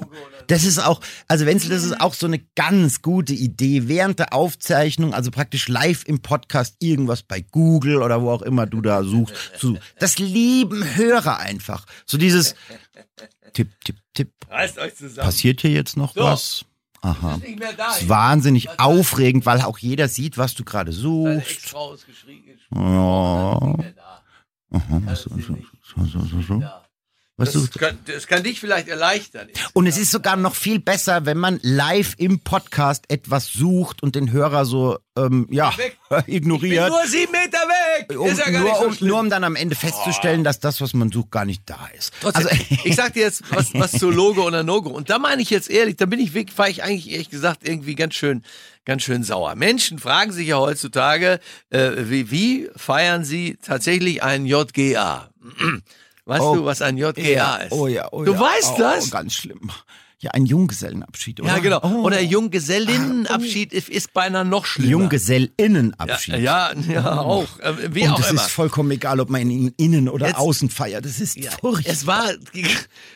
Das 0.48 0.64
ist 0.64 0.80
auch, 0.80 1.02
also 1.28 1.46
Wenzel, 1.46 1.70
das 1.70 1.84
ist 1.84 2.00
auch 2.02 2.14
so 2.14 2.26
eine 2.26 2.40
ganz 2.56 3.02
gute 3.02 3.34
Idee. 3.34 3.88
Während 3.88 4.20
der 4.20 4.34
Aufzeichnung, 4.34 5.14
also 5.14 5.32
praktisch 5.32 5.68
live 5.68 6.04
im 6.06 6.20
Podcast, 6.22 6.76
irgendwas 6.80 7.24
bei 7.24 7.42
Google 7.42 8.02
oder 8.02 8.22
wo 8.22 8.32
auch 8.32 8.42
immer 8.42 8.66
du 8.66 8.82
da 8.82 9.04
suchst. 9.04 9.36
So, 9.58 9.78
das 10.00 10.18
lieben 10.20 10.96
Hörer 10.96 11.40
einfach. 11.40 11.86
So 12.06 12.18
dieses 12.18 12.56
Tipp, 13.54 13.70
Tipp, 13.84 13.96
Tipp. 14.14 14.32
Reißt 14.50 14.78
euch 14.80 14.96
zusammen. 14.96 15.26
Passiert 15.26 15.62
hier 15.62 15.72
jetzt 15.72 15.98
noch 15.98 16.14
So. 16.14 16.22
was? 16.24 16.66
Aha. 17.02 17.36
Ist 17.36 17.44
nicht 17.44 17.60
mehr 17.60 17.74
da. 17.74 17.92
Ist 17.96 18.10
wahnsinnig 18.10 18.78
aufregend, 18.80 19.46
weil 19.46 19.62
auch 19.62 19.78
jeder 19.78 20.08
sieht, 20.10 20.38
was 20.38 20.54
du 20.56 20.66
gerade 20.66 20.92
suchst. 20.92 21.74
Geschrien. 22.06 22.44
Ja. 22.76 23.76
Aha, 24.72 25.02
was, 25.06 25.24
so, 25.24 25.36
ist 25.36 25.50
so, 25.96 26.06
so, 26.06 26.20
so, 26.20 26.42
so. 26.42 26.62
Ja. 26.62 26.84
Was 27.40 27.54
Das 27.54 27.72
kann, 27.72 27.98
das 28.06 28.28
kann 28.28 28.44
dich 28.44 28.60
vielleicht 28.60 28.90
erleichtern. 28.90 29.48
Und 29.72 29.88
es 29.88 29.98
ist 29.98 30.12
sogar 30.12 30.36
noch 30.36 30.56
viel 30.56 30.82
besser, 30.82 31.26
wenn 31.26 31.38
man 31.38 31.58
live 31.64 32.16
im 32.18 32.42
Podcast 32.42 33.06
etwas 33.08 33.48
sucht 33.54 34.04
und 34.04 34.16
den 34.16 34.34
Hörer 34.34 34.66
so 34.66 35.00
ähm, 35.18 35.48
ja 35.50 35.74
Weg. 35.78 35.98
Ignoriert. 36.28 36.90
nur 36.90 37.08
sieben 37.08 37.32
Meter 37.32 37.60
weg. 37.60 38.20
Um, 38.20 38.28
ist 38.28 38.40
ja 38.40 38.52
gar 38.52 38.60
nur, 38.60 38.70
nicht 38.70 38.82
so 38.98 39.06
um, 39.06 39.08
nur 39.08 39.20
um 39.22 39.30
dann 39.30 39.46
am 39.46 39.56
Ende 39.56 39.78
festzustellen, 39.78 40.44
dass 40.44 40.60
das, 40.60 40.82
was 40.82 40.94
man 40.94 41.14
sucht, 41.14 41.32
gar 41.32 41.46
nicht 41.46 41.62
da 41.66 41.88
ist. 41.98 42.12
Trotzdem, 42.20 42.48
Also, 42.48 42.66
ich 42.84 42.96
sag 42.98 43.14
dir 43.14 43.22
jetzt 43.24 43.44
was, 43.52 43.74
was 43.74 43.94
zu 43.94 44.10
Logo 44.12 44.46
oder 44.46 44.64
No-Go. 44.64 44.90
Und 44.90 45.10
da 45.10 45.18
meine 45.18 45.42
ich 45.42 45.50
jetzt 45.50 45.70
ehrlich, 45.70 45.96
da 45.96 46.08
bin 46.08 46.20
ich 46.20 46.34
wirklich, 46.34 46.58
war 46.58 46.68
ich 46.68 46.84
eigentlich 46.84 47.10
ehrlich 47.10 47.30
gesagt 47.30 47.66
irgendwie 47.66 47.96
ganz 47.96 48.16
schön, 48.16 48.44
ganz 48.90 49.04
schön 49.04 49.24
sauer. 49.24 49.54
Menschen 49.54 50.00
fragen 50.00 50.32
sich 50.32 50.48
ja 50.48 50.58
heutzutage, 50.58 51.40
äh, 51.70 51.92
wie, 51.96 52.32
wie 52.32 52.70
feiern 52.76 53.24
sie 53.24 53.58
tatsächlich 53.62 54.24
einen 54.24 54.48
JGA? 54.48 55.30
Weißt 56.26 56.42
Oh, 56.42 56.56
du, 56.56 56.66
was 56.66 56.82
ein 56.82 56.98
JGA 56.98 57.22
ja, 57.22 57.56
ist? 57.58 57.72
oh 57.72 57.86
ja, 57.88 58.08
oh 58.12 58.24
du 58.24 58.34
ja, 58.34 58.40
weißt 58.40 58.74
oh, 58.76 58.80
das? 58.80 59.08
Oh, 59.08 59.10
ganz 59.12 59.34
schlimm. 59.34 59.72
Ja, 60.22 60.32
ein 60.32 60.46
Junggesellenabschied, 60.46 61.40
oder? 61.40 61.48
ja, 61.50 61.60
genau. 61.60 61.80
Oh. 61.82 62.04
Oder 62.04 62.20
Junggesellinnenabschied 62.22 63.72
ist, 63.72 63.88
ist 63.88 64.12
beinahe 64.14 64.44
noch 64.44 64.66
schlimmer. 64.66 64.92
Junggesellinnenabschied. 64.92 66.40
Ja, 66.40 66.72
ja, 66.74 66.92
ja 66.94 67.20
auch. 67.20 67.48
Äh, 67.60 67.74
Wie 67.96 68.04
Und 68.04 68.10
auch 68.12 68.18
das 68.18 68.32
immer. 68.32 68.42
ist 68.42 68.52
vollkommen 68.52 68.92
egal, 68.92 69.20
ob 69.22 69.30
man 69.30 69.50
ihn 69.50 69.74
innen 69.78 70.10
oder 70.10 70.28
Jetzt- 70.28 70.38
außen 70.38 70.70
feiert. 70.70 71.06
Das 71.06 71.20
ist 71.22 71.38
Ja, 71.38 71.52
furchtbar. 71.52 71.94
es 71.94 72.06
war, 72.06 72.26
die, 72.54 72.66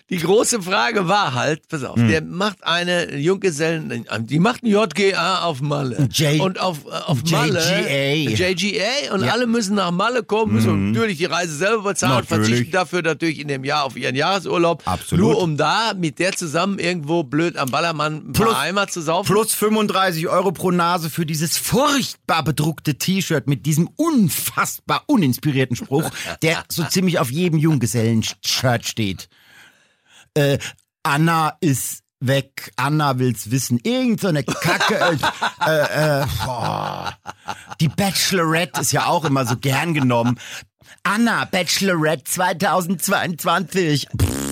die 0.09 0.17
große 0.17 0.61
Frage 0.61 1.07
war 1.07 1.33
halt, 1.33 1.67
pass 1.67 1.81
Hm. 1.81 1.87
auf, 1.87 1.95
der 1.97 2.21
macht 2.21 2.63
eine 2.63 3.15
Junggesellen, 3.17 4.05
die 4.21 4.39
macht 4.39 4.63
ein 4.63 4.67
JGA 4.67 5.43
auf 5.43 5.59
Malle. 5.61 6.07
J- 6.11 6.39
und 6.39 6.59
auf, 6.59 6.85
äh, 6.85 6.89
auf 6.89 7.21
Malle. 7.29 7.59
JGA. 7.59 8.49
JGA. 8.49 9.13
Und 9.13 9.21
Ja. 9.21 9.27
Hm. 9.27 9.29
alle 9.33 9.47
müssen 9.47 9.75
nach 9.75 9.91
Malle 9.91 10.23
kommen, 10.23 10.53
müssen 10.53 10.91
natürlich 10.91 11.17
die 11.17 11.25
Reise 11.25 11.55
selber 11.55 11.83
bezahlen, 11.83 12.23
Natürlich. 12.29 12.47
verzichten 12.49 12.71
dafür 12.71 13.01
natürlich 13.01 13.39
in 13.39 13.47
dem 13.49 13.65
Jahr 13.65 13.83
auf 13.83 13.97
ihren 13.97 14.15
Jahresurlaub. 14.15 14.83
Absolut. 14.85 15.19
Nur 15.25 15.41
um 15.41 15.57
da 15.57 15.93
mit 15.97 16.19
der 16.19 16.31
zusammen 16.33 16.79
irgendwo 16.93 17.23
blöd 17.23 17.57
am 17.57 17.69
Ballermann 17.71 18.29
ein 18.29 18.33
Plus- 18.33 18.55
Eimer 18.55 18.87
zu 18.87 19.01
saufen. 19.01 19.31
Plus 19.33 19.53
35 19.53 20.27
Euro 20.27 20.51
pro 20.51 20.71
Nase 20.71 21.09
für 21.09 21.25
dieses 21.25 21.57
furchtbar 21.57 22.43
bedruckte 22.43 22.95
T-Shirt 22.95 23.47
mit 23.47 23.65
diesem 23.65 23.87
unfassbar 23.95 25.03
uninspirierten 25.07 25.75
Spruch, 25.75 26.09
der 26.41 26.63
so 26.69 26.83
ziemlich 26.85 27.19
auf 27.19 27.31
jedem 27.31 27.57
Junggesellen-Shirt 27.59 28.85
steht. 28.85 29.29
Äh, 30.35 30.59
Anna 31.03 31.57
ist 31.59 31.99
weg, 32.19 32.71
Anna 32.77 33.19
will's 33.19 33.51
wissen. 33.51 33.79
Irgend 33.83 34.21
so 34.21 34.27
eine 34.29 34.43
Kacke. 34.43 35.17
äh, 35.65 35.69
äh, 35.69 36.21
äh, 36.21 36.25
boah. 36.45 37.17
Die 37.81 37.89
Bachelorette 37.89 38.81
ist 38.81 38.93
ja 38.93 39.07
auch 39.07 39.25
immer 39.25 39.45
so 39.45 39.57
gern 39.57 39.93
genommen. 39.93 40.39
Anna, 41.03 41.45
Bachelorette 41.45 42.23
2022. 42.23 44.07
Pff. 44.21 44.42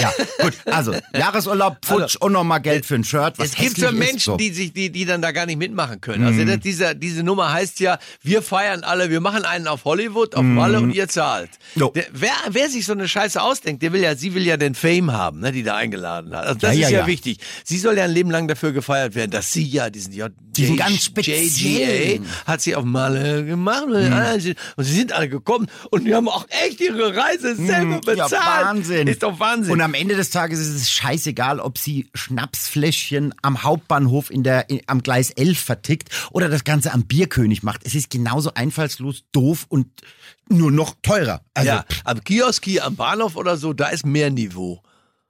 Ja, 0.00 0.12
gut. 0.42 0.54
Also, 0.66 0.94
Jahresurlaub, 1.16 1.80
Putsch 1.80 2.02
Also, 2.02 2.18
und 2.20 2.32
nochmal 2.32 2.60
Geld 2.60 2.86
für 2.86 2.94
ein 2.94 3.04
Shirt. 3.04 3.34
Was 3.38 3.48
Es 3.48 3.54
gibt 3.56 3.78
ist, 3.78 3.92
Menschen, 3.92 4.18
so. 4.20 4.34
Mhm. 4.34 4.38
die 4.38 4.50
sich, 4.52 4.72
die, 4.72 4.90
die 4.90 5.04
dann 5.04 5.22
da 5.22 5.32
gar 5.32 5.46
nicht 5.46 5.58
mitmachen 5.58 6.00
können. 6.00 6.24
Also 6.24 6.44
das, 6.44 6.60
dieser, 6.60 6.94
diese 6.94 7.22
Nummer 7.22 7.52
heißt 7.52 7.80
ja, 7.80 7.98
wir 8.22 8.42
feiern 8.42 8.84
alle, 8.84 9.10
wir 9.10 9.20
machen 9.20 9.44
einen 9.44 9.66
auf 9.66 9.84
Hollywood, 9.84 10.34
auf 10.34 10.42
Malle 10.42 10.78
und 10.80 10.90
ihr 10.92 11.08
zahlt. 11.08 11.50
Mhm. 11.74 11.80
Jo. 11.80 11.90
Der, 11.94 12.06
wer, 12.12 12.32
wer 12.50 12.68
sich 12.68 12.84
so 12.86 12.92
eine 12.92 13.08
Scheiße 13.08 13.40
ausdenkt, 13.42 13.82
der 13.82 13.92
will 13.92 14.02
ja, 14.02 14.14
sie 14.16 14.34
will 14.34 14.46
ja 14.46 14.56
den 14.56 14.74
Fame 14.74 15.12
haben, 15.12 15.40
ne, 15.40 15.52
die 15.52 15.62
da 15.62 15.76
eingeladen 15.76 16.34
hat. 16.34 16.46
Also 16.46 16.58
das 16.60 16.74
Ja, 16.76 16.86
ist 16.86 16.90
ja, 16.92 16.98
ja, 16.98 16.98
ja. 17.00 17.06
wichtig. 17.06 17.38
Sie 17.64 17.78
soll 17.78 17.96
ja 17.96 18.04
ein 18.04 18.10
Leben 18.12 18.30
lang 18.30 18.48
dafür 18.48 18.72
gefeiert 18.72 19.14
werden, 19.14 19.30
dass 19.30 19.52
sie 19.52 19.64
ja 19.64 19.90
diesen 19.90 20.12
J, 20.12 20.30
Diesen 20.56 20.76
J- 20.76 20.86
ganz 20.86 21.04
speziellen. 21.04 21.48
JGA 21.48 22.20
hat 22.46 22.60
sie 22.60 22.74
auf 22.74 22.84
Malle 22.84 23.44
gemacht 23.44 23.86
Mhm. 23.88 24.40
sind- 24.40 24.58
und 24.76 24.84
sie 24.84 24.94
sind 24.94 25.12
alle 25.12 25.28
gekommen 25.28 25.66
und 25.90 26.04
die 26.04 26.14
haben 26.14 26.28
auch 26.28 26.46
echt 26.66 26.80
ihre 26.80 27.14
Reise 27.16 27.54
selber 27.54 28.00
bezahlt. 28.00 28.30
Mhm. 28.30 28.36
Ja, 28.36 28.62
Wahnsinn. 28.64 29.06
Ist 29.08 29.22
doch 29.22 29.38
Wahnsinn. 29.38 29.72
Am 29.88 29.94
Ende 29.94 30.16
des 30.16 30.28
Tages 30.28 30.58
ist 30.58 30.74
es 30.74 30.90
scheißegal, 30.90 31.60
ob 31.60 31.78
sie 31.78 32.10
Schnapsfläschchen 32.12 33.34
am 33.40 33.62
Hauptbahnhof 33.62 34.30
in 34.30 34.42
der, 34.42 34.68
in, 34.68 34.82
am 34.86 35.02
Gleis 35.02 35.30
11 35.30 35.58
vertickt 35.58 36.10
oder 36.30 36.50
das 36.50 36.64
Ganze 36.64 36.92
am 36.92 37.04
Bierkönig 37.04 37.62
macht. 37.62 37.86
Es 37.86 37.94
ist 37.94 38.10
genauso 38.10 38.52
einfallslos, 38.52 39.24
doof 39.32 39.64
und 39.70 39.86
nur 40.50 40.70
noch 40.70 40.94
teurer. 41.00 41.40
Also, 41.54 41.70
ja, 41.70 41.86
am 42.04 42.22
Kiosk 42.22 42.66
hier 42.66 42.84
am 42.84 42.96
Bahnhof 42.96 43.34
oder 43.34 43.56
so, 43.56 43.72
da 43.72 43.88
ist 43.88 44.04
mehr 44.04 44.28
Niveau. 44.28 44.82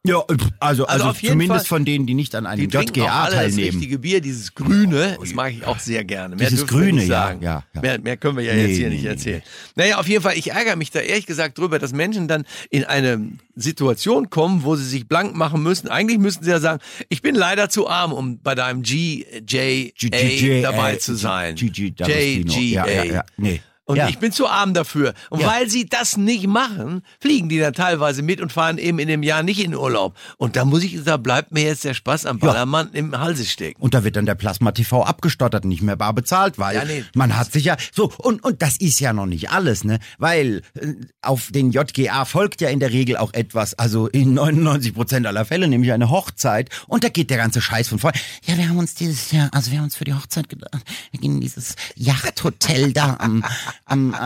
Ja 0.06 0.22
also, 0.60 0.86
also, 0.86 1.04
auf 1.06 1.20
jeden 1.20 1.32
zumindest 1.32 1.66
Fall- 1.66 1.78
von 1.78 1.84
denen, 1.84 2.06
die 2.06 2.14
nicht 2.14 2.34
an 2.34 2.46
einem 2.46 2.68
JGA 2.70 3.06
alle 3.24 3.34
das 3.34 3.34
teilnehmen. 3.34 3.70
richtige 3.70 3.98
Bier, 3.98 4.20
dieses 4.20 4.54
Grüne, 4.54 5.16
das 5.20 5.34
mag 5.34 5.52
ich 5.52 5.64
auch 5.66 5.78
sehr 5.78 6.04
gerne. 6.04 6.36
Mehr 6.36 6.48
Dieses 6.48 6.66
Grüne, 6.66 7.02
ja, 7.02 7.06
sagen. 7.08 7.42
ja, 7.42 7.64
ja. 7.74 7.80
Mehr, 7.80 8.00
mehr 8.00 8.16
können 8.16 8.36
wir 8.36 8.44
ja 8.44 8.54
Nee, 8.54 8.66
jetzt 8.66 8.76
hier 8.76 8.88
nee, 8.88 8.94
nicht 8.94 9.02
nee, 9.04 9.08
erzählen. 9.10 9.42
Naja, 9.74 9.98
auf 9.98 10.08
jeden 10.08 10.22
Fall, 10.22 10.38
ich 10.38 10.52
ärgere 10.52 10.76
mich 10.76 10.90
da 10.90 11.00
ehrlich 11.00 11.26
gesagt 11.26 11.58
drüber, 11.58 11.78
dass 11.78 11.92
Menschen 11.92 12.26
dann 12.28 12.44
in 12.70 12.84
eine 12.84 13.32
Situation 13.54 14.30
kommen, 14.30 14.62
wo 14.64 14.76
sie 14.76 14.84
sich 14.84 15.08
blank 15.08 15.34
machen 15.34 15.62
müssen. 15.62 15.88
Eigentlich 15.88 16.18
müssten 16.18 16.44
sie 16.44 16.50
ja 16.50 16.60
sagen, 16.60 16.80
ich 17.08 17.20
bin 17.20 17.34
leider 17.34 17.68
zu 17.68 17.88
arm, 17.88 18.12
um 18.12 18.40
bei 18.40 18.54
deinem 18.54 18.82
GJA 18.82 19.90
GGA, 19.98 20.62
dabei 20.62 20.94
äh, 20.94 20.98
zu 20.98 21.16
sein. 21.16 21.54
GG 21.56 21.88
D'Agostino. 21.96 22.50
JGA. 22.60 22.86
Ja, 22.86 22.88
ja, 22.88 23.04
ja. 23.04 23.24
Nee. 23.36 23.60
Und 23.88 23.96
Ja. 23.96 24.08
ich 24.08 24.18
bin 24.18 24.32
zu 24.32 24.46
arm 24.46 24.74
dafür. 24.74 25.14
Und 25.30 25.40
Ja. 25.40 25.48
weil 25.48 25.68
sie 25.70 25.86
das 25.86 26.18
nicht 26.18 26.46
machen, 26.46 27.02
fliegen 27.20 27.48
die 27.48 27.58
dann 27.58 27.72
teilweise 27.72 28.20
mit 28.22 28.40
und 28.42 28.52
fahren 28.52 28.76
eben 28.76 28.98
in 28.98 29.08
dem 29.08 29.22
Jahr 29.22 29.42
nicht 29.42 29.60
in 29.64 29.74
Urlaub. 29.74 30.14
Und 30.36 30.56
da 30.56 30.66
muss 30.66 30.84
ich, 30.84 31.02
da 31.04 31.16
bleibt 31.16 31.52
mir 31.52 31.62
jetzt 31.64 31.84
der 31.84 31.94
Spaß 31.94 32.26
am 32.26 32.38
Ballermann 32.38 32.90
im 32.92 33.18
Halse 33.18 33.46
stecken. 33.46 33.80
Und 33.80 33.94
da 33.94 34.04
wird 34.04 34.16
dann 34.16 34.26
der 34.26 34.34
Plasma 34.34 34.72
TV 34.72 35.02
abgestottert, 35.04 35.64
nicht 35.64 35.80
mehr 35.82 35.96
bar 35.96 36.12
bezahlt, 36.12 36.58
weil 36.58 36.76
Ja, 36.76 36.84
nee. 36.84 37.02
man 37.14 37.34
hat 37.36 37.50
sich 37.50 37.64
ja 37.64 37.76
so 37.92 38.12
und 38.18 38.44
und 38.44 38.60
das 38.60 38.76
ist 38.76 39.00
ja 39.00 39.14
noch 39.14 39.24
nicht 39.26 39.50
alles, 39.50 39.84
ne? 39.84 39.98
Weil 40.18 40.60
äh, 40.74 40.92
auf 41.22 41.48
den 41.50 41.70
JGA 41.72 42.26
folgt 42.26 42.60
ja 42.60 42.68
in 42.68 42.80
der 42.80 42.90
Regel 42.92 43.16
auch 43.16 43.32
etwas, 43.32 43.72
also 43.74 44.06
in 44.06 44.34
99 44.34 44.92
Prozent 44.92 45.26
aller 45.26 45.46
Fälle, 45.46 45.66
nämlich 45.66 45.92
eine 45.92 46.10
Hochzeit 46.10 46.68
und 46.88 47.04
da 47.04 47.08
geht 47.08 47.30
der 47.30 47.38
ganze 47.38 47.62
Scheiß 47.62 47.88
von 47.88 47.98
vorne. 47.98 48.18
Ja, 48.44 48.58
wir 48.58 48.68
haben 48.68 48.76
uns 48.78 48.94
dieses 48.94 49.32
Jahr, 49.32 49.48
also 49.52 49.70
wir 49.70 49.78
haben 49.78 49.84
uns 49.84 49.96
für 49.96 50.04
die 50.04 50.12
Hochzeit 50.14 50.50
gedacht, 50.50 50.84
wir 51.10 51.20
gehen 51.20 51.36
in 51.36 51.40
dieses 51.40 51.74
Yachthotel 51.96 52.92
da 52.92 53.16
am, 53.20 53.44
am 53.84 54.12
äh, 54.14 54.16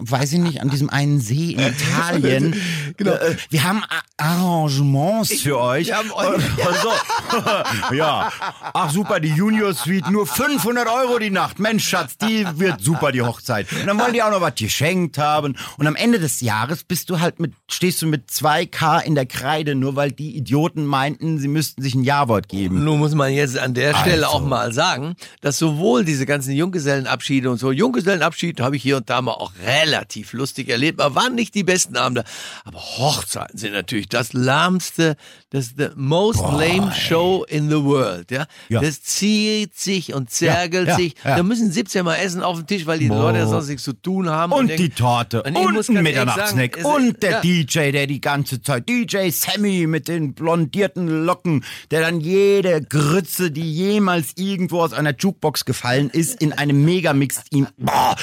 weiß 0.00 0.32
ich 0.32 0.38
nicht, 0.40 0.60
an 0.60 0.68
diesem 0.70 0.90
einen 0.90 1.20
See 1.20 1.52
in 1.52 1.60
Italien. 1.78 2.60
genau. 2.96 3.12
Äh, 3.12 3.36
wir 3.50 3.64
haben 3.64 3.82
Arrangements 4.18 5.40
für 5.40 5.58
euch. 5.58 5.88
wir 5.88 5.96
haben 5.98 6.10
euch- 6.12 6.42
so. 6.82 7.94
ja. 7.94 8.30
Ach 8.74 8.90
super, 8.90 9.20
die 9.20 9.28
Junior 9.28 9.72
Suite, 9.74 10.10
nur 10.10 10.26
500 10.26 10.86
Euro 10.88 11.18
die 11.18 11.30
Nacht. 11.30 11.58
Mensch, 11.58 11.88
Schatz, 11.88 12.16
die 12.18 12.46
wird 12.54 12.80
super, 12.80 13.12
die 13.12 13.22
Hochzeit. 13.22 13.66
Und 13.72 13.86
dann 13.86 13.98
wollen 13.98 14.12
die 14.12 14.22
auch 14.22 14.30
noch 14.30 14.40
was 14.40 14.54
geschenkt 14.56 15.18
haben. 15.18 15.56
Und 15.78 15.86
am 15.86 15.96
Ende 15.96 16.18
des 16.18 16.40
Jahres 16.40 16.84
bist 16.84 17.10
du 17.10 17.20
halt 17.20 17.40
mit, 17.40 17.52
stehst 17.70 18.02
du 18.02 18.06
mit 18.06 18.30
2K 18.30 19.00
in 19.02 19.14
der 19.14 19.26
Kreide, 19.26 19.74
nur 19.74 19.96
weil 19.96 20.12
die 20.12 20.36
Idioten 20.36 20.84
meinten, 20.86 21.38
sie 21.38 21.48
müssten 21.48 21.82
sich 21.82 21.94
ein 21.94 22.04
Ja-Wort 22.04 22.48
geben. 22.48 22.84
Nun 22.84 22.98
muss 22.98 23.14
man 23.14 23.32
jetzt 23.32 23.58
an 23.58 23.74
der 23.74 23.94
Stelle 23.94 24.26
Also. 24.26 24.38
auch 24.38 24.44
mal 24.44 24.72
sagen, 24.72 25.14
dass 25.40 25.58
sowohl 25.58 26.04
diese 26.04 26.26
ganzen 26.26 26.52
Junggesellenabschiede 26.52 27.50
und 27.50 27.58
so, 27.58 27.72
Junggesellenabschied 27.72 28.60
habe 28.60 28.76
ich 28.76 28.82
hier 28.82 28.95
und 28.96 29.10
da 29.10 29.22
mal 29.22 29.32
auch 29.32 29.52
relativ 29.64 30.32
lustig 30.32 30.68
erlebt, 30.68 31.00
aber 31.00 31.14
waren 31.14 31.34
nicht 31.34 31.54
die 31.54 31.64
besten 31.64 31.96
Abende. 31.96 32.24
Aber 32.64 32.78
Hochzeiten 32.78 33.58
sind 33.58 33.72
natürlich 33.72 34.08
das 34.08 34.32
lahmste, 34.32 35.16
das 35.50 35.74
the 35.76 35.88
most 35.94 36.40
lame 36.40 36.92
show 36.92 37.44
in 37.48 37.68
the 37.70 37.82
world, 37.82 38.30
ja. 38.30 38.46
Ja. 38.68 38.80
Das 38.80 39.02
zieht 39.02 39.76
sich 39.76 40.14
und 40.14 40.30
zergelt 40.30 40.88
Ja, 40.88 40.96
sich. 40.96 41.14
ja. 41.24 41.36
Da 41.36 41.42
müssen 41.42 41.70
17 41.70 42.04
mal 42.04 42.16
essen 42.16 42.42
auf 42.42 42.56
dem 42.58 42.66
Tisch, 42.66 42.86
weil 42.86 42.98
die 42.98 43.08
Leute 43.08 43.38
ja 43.38 43.46
sonst 43.46 43.68
nichts 43.68 43.84
zu 43.84 43.92
tun 43.92 44.28
haben. 44.30 44.52
Und 44.52 44.70
ich- 44.70 44.76
die 44.76 44.90
Torte 44.90 45.42
und 45.42 45.56
und, 45.56 45.88
ein 45.88 46.02
Mitternachtssnack 46.02 46.78
und 46.84 47.22
der. 47.22 47.40
DJ, 47.40 47.90
der 47.92 48.06
die 48.06 48.20
ganze 48.20 48.60
Zeit, 48.62 48.88
DJ 48.88 49.30
Sammy 49.30 49.86
mit 49.86 50.08
den 50.08 50.34
blondierten 50.34 51.24
Locken, 51.24 51.64
der 51.90 52.00
dann 52.00 52.20
jede 52.20 52.82
Grütze, 52.82 53.50
die 53.50 53.70
jemals 53.72 54.32
irgendwo 54.36 54.80
aus 54.82 54.92
einer 54.92 55.14
Jukebox 55.16 55.64
gefallen 55.64 56.10
ist, 56.10 56.40
in 56.40 56.52
einem 56.52 56.84
Megamix 56.84 57.42
ihm, 57.50 57.66
boah, 57.76 58.16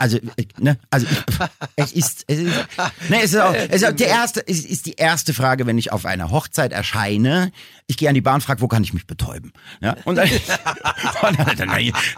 also, 0.00 0.16
äh, 0.16 0.46
ne, 0.58 0.78
also, 0.90 1.06
es 1.76 1.92
ist, 1.92 2.24
es 2.26 2.38
ist, 2.38 2.54
ne, 3.08 3.22
es 3.22 3.32
ist 3.32 3.38
auch, 3.38 3.54
es 3.54 3.82
ist 3.82 3.84
auch 3.84 3.92
die 3.92 4.04
erste, 4.04 4.42
es 4.48 4.64
ist 4.64 4.86
die 4.86 4.94
erste 4.94 5.34
Frage, 5.34 5.66
wenn 5.66 5.78
ich 5.78 5.92
auf 5.92 6.06
einer 6.06 6.30
Hochzeit 6.30 6.72
erscheine, 6.72 7.52
ich 7.86 7.96
gehe 7.96 8.08
an 8.08 8.14
die 8.14 8.20
Bahn, 8.20 8.40
frage, 8.40 8.60
wo 8.62 8.68
kann 8.68 8.82
ich 8.82 8.92
mich 8.94 9.06
betäuben, 9.06 9.52
ja, 9.80 9.96
und 10.04 10.16
dann, 10.16 10.28
und 11.22 11.58
dann 11.60 11.70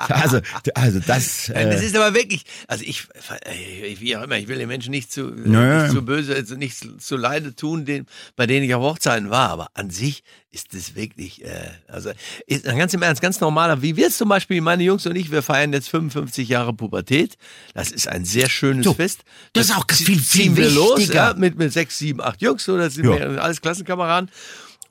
also, 0.09 0.41
also 0.75 1.01
das, 1.01 1.49
Nein, 1.53 1.71
Das 1.71 1.83
äh, 1.83 1.87
ist 1.87 1.97
aber 1.97 2.15
wirklich, 2.15 2.45
also 2.69 2.85
ich, 2.87 3.07
äh, 3.45 3.97
wie 4.01 4.17
auch 4.17 4.23
immer, 4.23 4.37
ich 4.39 4.49
will 4.49 4.59
den 4.59 4.69
Menschen 4.69 4.91
nicht 4.91 5.13
zu, 5.13 5.23
Nö. 5.25 5.83
nicht 5.83 5.93
zu 5.93 6.05
böse, 6.05 6.35
also 6.35 6.55
nicht 6.55 6.79
zu- 6.79 6.97
zu 6.99 7.17
Leide 7.17 7.55
tun, 7.55 7.85
den, 7.85 8.07
bei 8.37 8.47
denen 8.47 8.65
ich 8.65 8.75
auf 8.75 8.83
Hochzeiten 8.83 9.31
war, 9.31 9.51
aber 9.51 9.69
an 9.75 9.91
sich 9.91 10.23
ist 10.53 10.75
es 10.75 10.95
wirklich, 10.95 11.45
äh, 11.45 11.49
also 11.89 12.11
ist 12.47 12.65
ganz 12.65 12.93
im 12.95 13.03
Ernst, 13.03 13.23
ganz 13.23 13.41
normaler, 13.41 13.81
wie 13.83 13.97
wir 13.97 14.07
es 14.09 14.19
zum 14.19 14.29
Beispiel, 14.29 14.61
meine 14.61 14.83
Jungs 14.85 15.07
und 15.07 15.17
ich, 15.17 15.31
wir 15.33 15.43
feiern 15.43 15.73
jetzt 15.73 15.89
55 15.89 16.49
Jahre 16.49 16.73
Pubertät, 16.75 17.37
das 17.75 17.91
ist 17.91 18.07
ein 18.07 18.25
sehr 18.27 18.49
schönes 18.51 18.85
So, 18.85 18.93
Fest. 18.95 19.25
das 19.55 19.67
ist 19.71 19.77
auch 19.77 19.87
viel- 19.91 20.21
viel 20.21 20.55
wir 20.57 20.71
los, 20.71 20.99
wichtiger. 20.99 21.15
ja, 21.31 21.35
mit, 21.35 21.57
mit 21.59 21.73
sechs, 21.73 21.99
sieben, 21.99 22.21
acht 22.21 22.41
Jungs, 22.43 22.65
so, 22.65 22.77
das 22.77 22.95
sind 22.95 23.07
Ja. 23.07 23.19
wir 23.33 23.43
alles 23.43 23.61
Klassenkameraden. 23.63 24.31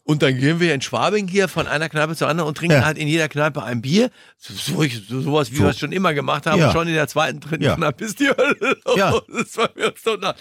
Und 0.03 0.24
dann 0.24 0.36
gehen 0.36 0.60
wir 0.60 0.74
in 0.74 0.82
Schwabing 0.82 1.27
hier 1.27 1.48
von 1.48 1.68
einer 1.68 1.88
Kneipe 1.88 2.15
zur 2.15 2.27
anderen 2.27 2.48
und 2.48 2.58
trinken 2.58 2.77
Ja. 2.77 2.86
halt 2.86 2.98
in 2.98 3.08
jeder 3.08 3.30
Kneipe 3.30 3.62
ein 3.62 3.84
Bier. 3.84 4.10
So, 4.39 4.53
so, 4.56 4.84
so, 5.08 5.22
sowas, 5.22 5.51
wie 5.51 5.58
So. 5.58 5.63
wir 5.63 5.70
es 5.70 5.77
schon 5.80 5.91
immer 5.91 6.15
gemacht 6.15 6.48
haben. 6.48 6.60
Ja. 6.60 6.72
Schon 6.72 6.88
in 6.88 6.96
der 6.96 7.08
zweiten, 7.08 7.39
dritten 7.39 7.63
Ja. 7.63 7.75
Kneipe 7.75 8.06
ist 8.06 8.20
die 8.20 8.27
Hölle. 8.27 8.77
los. 8.84 8.98
Ja. 8.98 9.13
Das 9.32 9.56
war 9.58 9.70
mir 9.75 9.94
so 10.03 10.15
nah. 10.15 10.34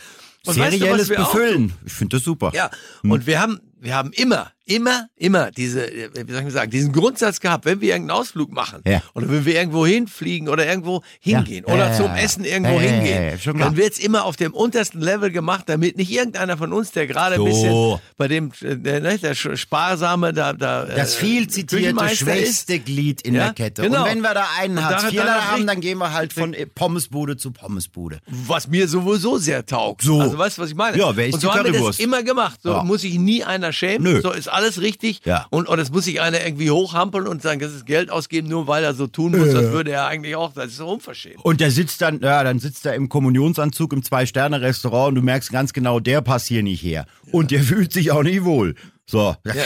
Und 0.47 0.59
weißt 0.59 0.73
du, 0.73 0.79
serielles 0.79 1.09
Befüllen. 1.09 1.75
Ich 1.85 1.93
finde 1.93 2.17
das 2.17 2.25
super. 2.25 2.51
ja, 2.55 2.71
und 3.03 3.27
wir 3.27 3.39
haben, 3.39 3.61
wir 3.79 3.95
haben 3.95 4.11
immer, 4.15 4.51
immer, 4.71 5.09
immer 5.17 5.51
diese, 5.51 5.87
äh, 5.91 6.09
wie 6.27 6.33
soll 6.33 6.43
ich 6.47 6.53
sagen, 6.53 6.71
diesen 6.71 6.93
Grundsatz 6.93 7.41
gehabt, 7.41 7.65
wenn 7.65 7.81
wir 7.81 7.91
irgendeinen 7.95 8.19
Ausflug 8.21 8.53
machen 8.53 8.83
Ja. 8.87 9.03
oder 9.15 9.29
wenn 9.29 9.45
wir 9.45 9.55
irgendwo 9.55 9.87
hinfliegen 9.87 10.49
oder 10.49 10.67
irgendwo 10.67 11.03
hingehen 11.21 11.65
Ja. 11.67 11.75
oder 11.75 11.93
zum. 11.95 12.11
Essen 12.15 12.45
irgendwo 12.45 12.79
hingehen, 12.81 13.39
dann 13.59 13.77
wird's 13.77 13.99
immer 13.99 14.25
auf 14.25 14.37
dem 14.37 14.53
untersten 14.53 15.01
Level 15.01 15.31
gemacht, 15.31 15.65
damit 15.69 15.97
nicht 15.97 16.11
irgendeiner 16.11 16.57
von 16.59 16.73
uns, 16.73 16.91
der 16.93 17.07
gerade 17.07 17.37
ein 17.37 17.41
So. 17.41 17.45
bisschen 17.47 17.99
bei 18.19 18.29
dem, 18.29 18.53
äh, 18.63 18.77
der, 18.77 19.01
ne, 19.01 19.17
der 19.19 19.35
sch- 19.35 19.57
sparsame, 19.57 20.33
da, 20.33 20.53
da 20.53 20.85
Das 20.85 21.15
äh, 21.15 21.19
viel 21.19 21.49
zitierte 21.49 21.77
Küchenmeister 21.95 22.13
ist, 22.37 22.43
schwächste 22.69 22.79
Glied 22.79 23.23
in 23.23 23.35
der 23.35 23.53
Kette. 23.55 23.83
genau. 23.83 24.03
Und 24.05 24.11
wenn 24.11 24.21
wir 24.21 24.35
da 24.35 24.45
einen 24.59 24.85
Hartz 24.85 25.13
IV 25.13 25.23
haben, 25.23 25.67
dann 25.67 25.81
gehen 25.81 25.99
wir 25.99 26.13
halt 26.13 26.33
von 26.33 26.55
Pommesbude 26.75 27.37
zu 27.37 27.51
Pommesbude. 27.53 28.21
was 28.47 28.69
mir 28.69 28.87
sowieso 28.89 29.39
sehr 29.39 29.65
taugt. 29.67 30.03
So. 30.03 30.21
Also 30.21 30.37
weißt 30.39 30.59
du, 30.59 30.63
was 30.63 30.71
ich 30.71 30.77
meine? 30.77 30.99
Ja, 30.99 31.17
wer 31.17 31.27
ist 31.29 31.35
Und 31.35 31.41
so 31.41 31.49
die 31.51 31.59
haben 31.59 31.73
wir 31.73 31.81
das 31.87 31.99
immer 31.99 32.23
gemacht. 32.23 32.61
So 32.63 32.83
muss 32.83 33.01
sich 33.01 33.19
nie 33.19 33.43
einer 33.45 33.73
schämen. 33.73 34.03
Nö. 34.13 34.21
So 34.21 34.31
ist 34.33 34.49
alles 34.49 34.60
richtig. 34.81 35.21
Ja. 35.25 35.47
Und, 35.51 35.69
und 35.69 35.79
es 35.79 35.91
muss 35.91 36.05
sich 36.05 36.21
einer 36.21 36.45
irgendwie 36.45 36.71
hochhampeln 36.71 37.27
und 37.27 37.43
sein 37.43 37.59
ganzes 37.59 37.85
Geld 37.85 38.11
ausgeben, 38.11 38.49
nur 38.49 38.67
weil 38.67 38.85
er 38.85 38.95
so 38.95 39.07
tun 39.07 39.37
muss, 39.37 39.53
das 39.53 39.73
würde 39.73 39.93
er 39.93 40.07
eigentlich 40.07 40.37
auch. 40.37 40.53
Das 40.53 40.67
ist 40.67 40.77
so 40.77 40.89
unverschämt. 40.89 41.45
Und 41.45 41.61
der 41.61 41.71
sitzt 41.71 42.01
dann, 42.03 42.21
ja, 42.21 42.43
dann 42.45 42.59
sitzt 42.59 42.87
er 42.87 42.95
im 42.95 43.09
Kommunionsanzug 43.09 43.93
im 43.93 44.03
Zwei-Sterne-Restaurant 44.03 45.09
und 45.09 45.15
du 45.17 45.23
merkst 45.23 45.51
ganz 45.51 45.73
genau, 45.73 46.01
der 46.01 46.21
passt 46.23 46.49
hier 46.49 46.63
nicht 46.63 46.83
her. 46.83 47.07
Und 47.33 47.51
der 47.51 47.63
fühlt 47.65 47.93
sich 47.93 48.11
auch 48.11 48.23
nicht 48.23 48.45
wohl. 48.45 48.75
So. 49.07 49.37
Ja. 49.45 49.55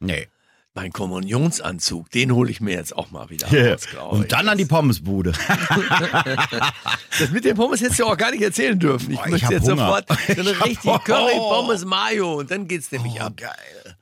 Nee. 0.00 0.28
Mein 0.72 0.92
Kommunionsanzug, 0.92 2.10
den 2.12 2.30
hole 2.32 2.48
ich 2.48 2.60
mir 2.60 2.74
jetzt 2.74 2.96
auch 2.96 3.10
mal 3.10 3.28
wieder 3.28 3.52
Yeah. 3.52 3.72
raus, 3.72 3.80
ich. 3.92 3.98
Und 3.98 4.30
dann 4.30 4.48
an 4.48 4.56
die 4.56 4.66
Pommesbude. 4.66 5.32
Das 7.18 7.30
mit 7.32 7.44
dem 7.44 7.56
Pommes 7.56 7.80
hättest 7.82 7.98
du 7.98 8.06
auch 8.06 8.16
gar 8.16 8.30
nicht 8.30 8.40
erzählen 8.42 8.78
dürfen. 8.78 9.10
Ich 9.12 9.18
Oh, 9.18 9.22
ich 9.26 9.30
möchte 9.32 9.46
hab 9.46 9.52
jetzt 9.52 9.68
Hunger. 9.68 9.76
sofort 9.86 10.08
so 10.28 10.40
eine 10.40 10.50
Ich 10.52 10.58
hab 10.58 10.66
richtige. 10.66 10.98
Curry, 11.00 11.34
Pommes, 11.36 11.84
Mayo 11.84 12.34
und 12.38 12.50
dann 12.50 12.66
geht's 12.66 12.90
nämlich 12.92 13.20
ab. 13.20 13.36
geil. 13.36 13.50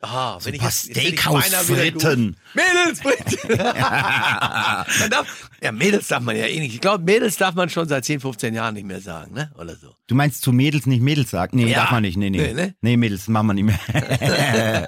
Ah, 0.03 0.39
wenn 0.45 0.55
ich 0.55 0.63
jetzt- 0.63 0.87
jetzt 0.89 0.97
hätte 0.99 1.09
ich 1.09 1.13
wieder 1.15 1.23
Steakhouse-Fritten. 1.41 2.37
Mädels, 2.55 3.01
Fritten. 3.01 3.59
darf, 5.11 5.51
ja, 5.61 5.73
Mädels 5.73 6.07
darf 6.09 6.23
man 6.23 6.37
ja 6.37 6.45
eh 6.47 6.61
nicht. 6.61 6.75
Ich 6.75 6.81
glaube, 6.81 7.03
Mädels 7.03 7.37
darf 7.37 7.55
man 7.57 7.69
schon 7.71 7.89
seit 7.89 8.05
10, 8.05 8.21
15 8.21 8.55
Jahren 8.55 8.75
nicht 8.75 8.87
mehr 8.87 9.01
sagen, 9.01 9.35
ne? 9.35 9.51
Oder 9.59 9.75
so. 9.75 9.89
Du 10.07 10.15
meinst 10.15 10.43
zu 10.43 10.53
Mädels 10.53 10.87
nicht 10.87 11.03
Mädels 11.03 11.31
sagen? 11.31 11.57
Nee, 11.57 11.71
Ja. 11.73 11.81
darf 11.81 11.91
man 11.91 12.03
nicht. 12.03 12.17
Nee, 12.17 12.31
nee. 12.31 12.53
Nee, 12.53 12.75
Nee, 12.83 12.91
ne? 12.93 12.97
Mädels 12.99 13.27
machen 13.27 13.49
wir 13.49 13.55
nicht 13.55 13.65
mehr. 13.65 14.87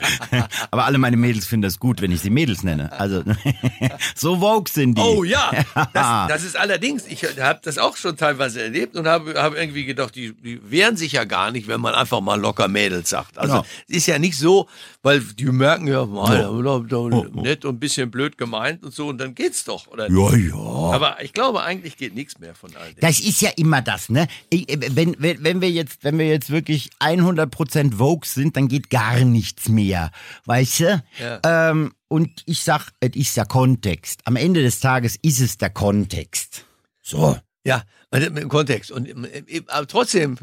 Aber 0.71 0.85
alle 0.85 0.99
meine 0.99 1.17
Mädels 1.17 1.47
finden 1.47 1.63
das 1.63 1.80
gut, 1.81 2.01
wenn 2.01 2.13
ich 2.13 2.21
sie 2.21 2.31
Mädels 2.31 2.63
nenne. 2.63 2.93
Also 2.93 3.23
so 4.15 4.41
woke 4.41 4.71
sind 4.71 4.97
die. 4.99 5.03
Oh 5.03 5.25
ja, 5.25 5.51
das, 5.93 6.29
das 6.29 6.45
ist 6.45 6.57
allerdings, 6.57 7.07
ich 7.09 7.25
habe 7.41 7.61
das 7.63 7.79
auch 7.79 7.97
schon 7.97 8.17
teilweise 8.17 8.63
erlebt 8.63 8.97
und 8.97 9.07
habe 9.07 9.35
hab 9.41 9.57
irgendwie 9.57 9.85
gedacht, 9.85 10.15
die, 10.15 10.33
die 10.35 10.61
wehren 10.71 10.97
sich 10.97 11.13
ja 11.13 11.25
gar 11.25 11.51
nicht, 11.51 11.67
wenn 11.69 11.81
man 11.81 11.95
einfach 11.95 12.21
mal 12.21 12.39
locker 12.41 12.69
Mädels 12.69 13.11
sagt. 13.11 13.39
Also 13.39 13.51
Genau. 13.55 13.67
es 13.89 13.97
ist 13.97 14.07
ja 14.07 14.19
nicht 14.19 14.39
so, 14.39 14.69
weil 15.03 15.21
die 15.21 15.47
merken 15.47 15.87
ja 15.89 16.07
mal, 16.07 16.47
Oh. 16.51 16.61
Oh, 16.93 17.23
oh. 17.35 17.41
nett 17.41 17.65
und 17.65 17.77
ein 17.77 17.81
bisschen 17.81 18.11
blöd 18.11 18.37
gemeint 18.39 18.85
und 18.85 18.93
so 18.95 19.09
und 19.09 19.19
dann 19.19 19.35
geht's 19.35 19.65
doch. 19.65 19.87
Oder 19.89 20.09
Ja, 20.11 20.37
ja. 20.37 20.55
Aber 20.95 21.23
ich 21.23 21.33
glaube, 21.33 21.63
eigentlich 21.63 21.97
geht 21.97 22.15
nichts 22.15 22.39
mehr 22.39 22.55
von 22.55 22.71
all 22.77 22.93
dem. 22.93 23.01
Das 23.01 23.19
ist 23.21 23.41
ja 23.41 23.51
immer 23.57 23.83
das, 23.83 24.09
ne? 24.11 24.29
Ich, 24.51 24.69
äh, 24.69 24.79
wenn, 24.95 25.17
wenn, 25.19 25.43
wenn 25.43 25.61
wir 25.61 25.71
jetzt, 25.71 26.05
wenn 26.05 26.19
wir 26.19 26.27
jetzt 26.29 26.51
wirklich 26.51 26.91
100% 27.01 27.97
Vogue 27.97 28.27
sind, 28.27 28.57
dann 28.57 28.69
geht 28.69 28.91
gar 28.91 29.19
nichts 29.21 29.69
mehr. 29.69 30.11
Weißt 30.45 30.81
du? 30.81 31.03
Ja. 31.19 31.41
Ähm, 31.71 31.93
und 32.09 32.43
ich 32.47 32.63
sag, 32.63 32.91
es 33.01 33.11
ist 33.15 33.37
der 33.37 33.47
Kontext. 33.47 34.21
Am 34.25 34.37
Ende 34.37 34.63
des 34.63 34.81
Tages 34.81 35.17
ist 35.23 35.41
es 35.41 35.59
der 35.59 35.71
Kontext. 35.71 36.65
So. 37.03 37.37
Ja, 37.65 37.83
und 38.11 38.23
im 38.23 38.49
Kontext. 38.49 38.91
Und 38.91 39.07
im- 39.07 39.25
im- 39.25 39.69
aber 39.69 39.87
trotzdem, 39.87 40.37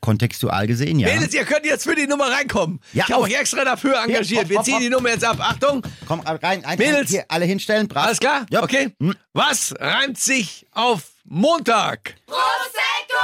Kontextual 0.00 0.66
gesehen, 0.66 0.98
ja. 0.98 1.08
Mädels, 1.12 1.34
ihr 1.34 1.44
könnt 1.44 1.66
jetzt 1.66 1.84
für 1.84 1.94
die 1.94 2.06
Nummer 2.06 2.30
reinkommen. 2.30 2.80
Ja, 2.94 3.04
ich 3.06 3.12
habe 3.12 3.22
euch 3.24 3.34
extra 3.38 3.64
dafür 3.64 4.02
engagiert. 4.02 4.42
hopp, 4.44 4.48
Wir 4.48 4.56
hopp, 4.58 4.64
ziehen 4.64 4.74
hopp. 4.74 4.80
die 4.82 4.88
Nummer 4.88 5.08
jetzt 5.10 5.24
ab. 5.24 5.36
Achtung, 5.40 5.82
Komm 6.06 6.20
rein, 6.20 6.38
rein, 6.64 6.78
Mädels. 6.78 7.10
hier, 7.10 7.24
alle 7.28 7.44
hinstellen, 7.44 7.86
brav. 7.86 8.06
alles 8.06 8.18
klar? 8.18 8.46
Ja. 8.50 8.62
Okay. 8.62 8.94
Hm. 8.98 9.14
Was 9.34 9.74
reimt 9.78 10.18
sich 10.18 10.66
auf 10.72 11.02
Montag? 11.24 12.14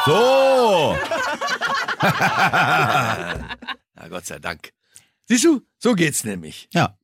So. 0.05 0.97
Na 3.95 4.09
Gott 4.09 4.27
sei 4.27 4.39
Dank. 4.39 4.71
Siehst 5.29 5.45
du, 5.45 5.63
so 5.79 5.95
geht's 5.95 6.25
nämlich. 6.25 6.69
Ja. 6.73 6.97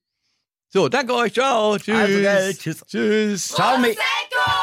So, 0.75 0.88
danke 0.88 1.14
euch. 1.14 1.35
Ciao. 1.35 1.76
Tschüss. 1.76 1.95
Also, 1.95 2.19
gell, 2.19 2.55
tschüss. 2.57 2.79
Tschüss. 2.87 3.49
Ciao, 3.49 3.76
Mi 3.76 3.95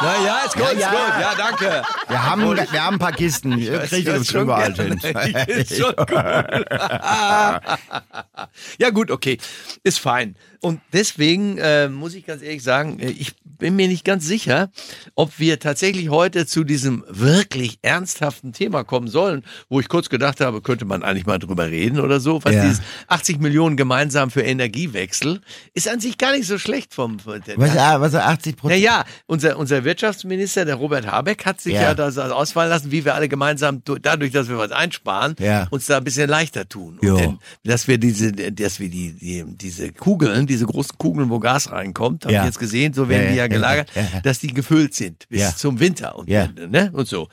Na 0.01 0.25
ja, 0.25 0.39
ist 0.39 0.53
gut, 0.55 0.63
Ja, 0.63 0.69
ist 0.71 0.79
ja. 0.79 0.89
gut. 0.89 1.21
Ja, 1.21 1.35
danke. 1.37 1.83
wir 2.07 2.25
haben, 2.25 2.41
wir 2.71 2.83
haben 2.83 2.95
ein 2.95 2.99
paar 2.99 3.11
Kisten. 3.11 3.59
Ihr 3.59 3.77
kriegt 3.81 4.07
Das 4.07 4.17
uns 4.17 4.25
ist 4.25 4.31
schon 4.31 4.41
überall 4.41 4.73
hin. 4.73 4.99
Ist 5.47 5.77
schon 5.77 5.93
cool. 6.09 6.65
ja 8.79 8.89
gut, 8.89 9.11
okay, 9.11 9.37
ist 9.83 9.99
fein. 9.99 10.35
Und 10.61 10.81
deswegen 10.93 11.59
äh, 11.59 11.87
muss 11.89 12.15
ich 12.15 12.25
ganz 12.25 12.41
ehrlich 12.41 12.63
sagen, 12.63 12.99
äh, 12.99 13.11
ich 13.11 13.35
bin 13.59 13.75
mir 13.75 13.87
nicht 13.87 14.03
ganz 14.05 14.25
sicher, 14.25 14.69
ob 15.15 15.37
wir 15.37 15.59
tatsächlich 15.59 16.09
heute 16.09 16.45
zu 16.47 16.63
diesem 16.63 17.03
wirklich 17.07 17.77
ernsthaften 17.81 18.53
Thema 18.53 18.83
kommen 18.83 19.07
sollen, 19.07 19.43
wo 19.69 19.79
ich 19.79 19.87
kurz 19.89 20.09
gedacht 20.09 20.39
habe, 20.41 20.61
könnte 20.61 20.85
man 20.85 21.03
eigentlich 21.03 21.25
mal 21.27 21.37
drüber 21.39 21.67
reden 21.67 21.99
oder 21.99 22.19
so. 22.19 22.43
Was 22.43 22.53
Ja. 22.55 22.63
dieses 22.63 22.81
80 23.07 23.39
Millionen 23.39 23.77
gemeinsam 23.77 24.31
für 24.31 24.41
Energiewechsel 24.41 25.41
ist 25.73 25.87
an 25.87 25.99
sich 25.99 26.17
gar 26.17 26.31
nicht 26.31 26.47
so 26.47 26.57
schlecht 26.57 26.93
vom. 26.93 27.19
vom 27.19 27.39
Was, 27.57 27.77
ah, 27.77 27.99
was, 28.01 28.15
80 28.15 28.55
Prozent? 28.55 28.79
naja, 28.81 29.03
unser, 29.27 29.57
unser 29.57 29.83
Wirtschaftsminister, 29.83 30.65
der 30.65 30.75
Robert 30.75 31.05
Habeck, 31.05 31.45
hat 31.45 31.59
sich 31.61 31.73
ja, 31.73 31.81
Ja. 31.81 31.93
das 31.93 32.17
ausfallen 32.17 32.69
lassen, 32.69 32.91
wie 32.91 33.03
wir 33.05 33.13
alle 33.15 33.27
gemeinsam, 33.29 33.83
du- 33.83 33.97
dadurch, 33.97 34.31
dass 34.31 34.47
wir 34.49 34.57
was 34.57 34.71
einsparen, 34.71 35.35
Ja. 35.39 35.67
uns 35.69 35.85
da 35.85 35.97
ein 35.97 36.03
bisschen 36.03 36.29
leichter 36.29 36.67
tun. 36.67 36.97
Denn, 37.01 37.39
dass 37.65 37.87
wir 37.87 37.97
diese, 37.97 38.31
dass 38.31 38.79
wir 38.79 38.89
die, 38.89 39.11
die, 39.13 39.43
diese 39.45 39.91
Kugeln, 39.91 40.47
diese 40.47 40.65
großen 40.65 40.97
Kugeln, 40.97 41.29
wo 41.29 41.39
Gas 41.39 41.71
reinkommt, 41.71 42.23
habe 42.25 42.33
ich 42.35 42.43
jetzt 42.43 42.59
gesehen, 42.59 42.93
so 42.93 43.09
werden 43.09 43.31
die 43.31 43.35
ja, 43.37 43.48
gelagert, 43.49 43.89
ja, 43.95 44.01
ja. 44.13 44.19
dass 44.21 44.39
die 44.39 44.53
gefüllt 44.53 44.93
sind 44.93 45.27
bis 45.29 45.41
Ja. 45.41 45.55
zum 45.55 45.79
Winter 45.79 46.15
und, 46.17 46.27
ne, 46.29 46.91
und 46.93 47.07
so. 47.07 47.27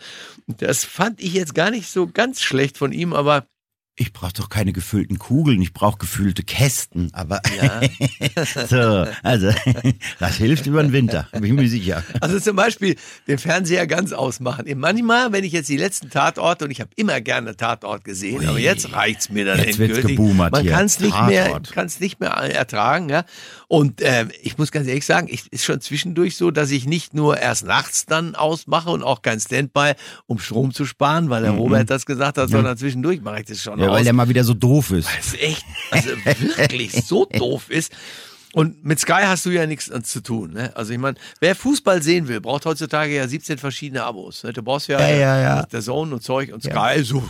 Das 0.58 0.84
fand 0.84 1.20
ich 1.20 1.32
jetzt 1.34 1.54
gar 1.54 1.70
nicht 1.70 1.88
so 1.90 2.06
ganz 2.06 2.40
schlecht 2.42 2.78
von 2.78 2.92
ihm, 2.92 3.12
aber 3.12 3.46
Ich 3.98 4.12
brauche 4.12 4.34
doch 4.34 4.50
keine 4.50 4.74
gefüllten 4.74 5.18
Kugeln, 5.18 5.62
ich 5.62 5.72
brauche 5.72 5.96
gefüllte 5.96 6.42
Kästen. 6.42 7.08
Aber 7.14 7.40
ja. 7.56 7.80
so, 8.68 9.10
also 9.22 9.50
das 10.18 10.36
hilft 10.36 10.66
über 10.66 10.82
den 10.82 10.92
Winter, 10.92 11.28
bin 11.32 11.44
ich 11.44 11.52
mir 11.52 11.66
sicher. 11.66 12.04
Also 12.20 12.38
zum 12.38 12.56
Beispiel 12.56 12.96
den 13.26 13.38
Fernseher 13.38 13.86
ganz 13.86 14.12
ausmachen. 14.12 14.66
Manchmal, 14.76 15.32
wenn 15.32 15.44
ich 15.44 15.52
jetzt 15.52 15.70
die 15.70 15.78
letzten 15.78 16.10
Tatorte, 16.10 16.66
und 16.66 16.72
ich 16.72 16.82
habe 16.82 16.90
immer 16.96 17.22
gerne 17.22 17.56
Tatort 17.56 18.04
gesehen, 18.04 18.40
Ui. 18.40 18.46
aber 18.46 18.58
jetzt 18.58 18.92
reicht's 18.92 19.30
mir 19.30 19.46
dann 19.46 19.60
Jetzt 19.60 19.78
wird's 19.78 19.96
endgültig. 19.96 20.16
geboomert 20.18 20.52
Man 20.52 20.66
kann 20.66 20.84
es 20.84 21.00
nicht 21.00 21.26
mehr, 21.26 21.58
kann's 21.72 21.98
nicht 21.98 22.20
mehr 22.20 22.32
ertragen. 22.32 23.08
Ja? 23.08 23.24
Und 23.66 24.02
ähm, 24.02 24.28
ich 24.42 24.58
muss 24.58 24.72
ganz 24.72 24.88
ehrlich 24.88 25.06
sagen, 25.06 25.28
ich 25.30 25.50
ist 25.50 25.64
schon 25.64 25.80
zwischendurch 25.80 26.36
so, 26.36 26.50
dass 26.50 26.70
ich 26.70 26.86
nicht 26.86 27.14
nur 27.14 27.38
erst 27.38 27.64
nachts 27.64 28.04
dann 28.04 28.34
ausmache 28.34 28.90
und 28.90 29.02
auch 29.02 29.22
kein 29.22 29.40
Standby, 29.40 29.92
um 30.26 30.38
Strom 30.38 30.74
zu 30.74 30.84
sparen, 30.84 31.30
weil 31.30 31.44
der 31.44 31.52
Robert 31.52 31.88
das 31.88 32.04
gesagt 32.04 32.36
hat, 32.36 32.50
sondern 32.50 32.76
zwischendurch 32.76 33.22
mache 33.22 33.40
ich 33.40 33.46
das 33.46 33.62
schon 33.62 33.85
Mhm. 33.85 33.85
Ja, 33.86 33.90
aus 33.92 33.96
weil 33.98 34.04
der 34.04 34.12
mal 34.12 34.28
wieder 34.28 34.44
so 34.44 34.54
doof 34.54 34.90
ist. 34.90 35.08
es 35.18 35.34
echt, 35.34 35.64
also 35.90 36.10
wirklich 36.24 36.92
so 37.04 37.24
doof 37.32 37.70
ist. 37.70 37.92
Und 38.52 38.84
mit 38.84 38.98
Sky 38.98 39.22
hast 39.24 39.44
du 39.44 39.50
ja 39.50 39.66
nichts 39.66 39.90
zu 40.04 40.20
tun. 40.22 40.52
Ne? 40.54 40.74
Also 40.74 40.92
ich 40.92 40.98
meine, 40.98 41.18
wer 41.40 41.54
Fußball 41.54 42.02
sehen 42.02 42.26
will, 42.28 42.40
braucht 42.40 42.64
heutzutage 42.64 43.14
ja 43.14 43.28
17 43.28 43.58
verschiedene 43.58 44.02
Abos. 44.04 44.44
Ne? 44.44 44.52
Du 44.54 44.62
brauchst 44.62 44.88
ja, 44.88 44.98
Ja, 45.00 45.14
ja, 45.14 45.40
ja. 45.40 45.62
der 45.66 45.82
Zone 45.82 46.14
und 46.14 46.22
Zeug 46.22 46.52
und 46.52 46.62
Sky, 46.62 47.02
so 47.02 47.22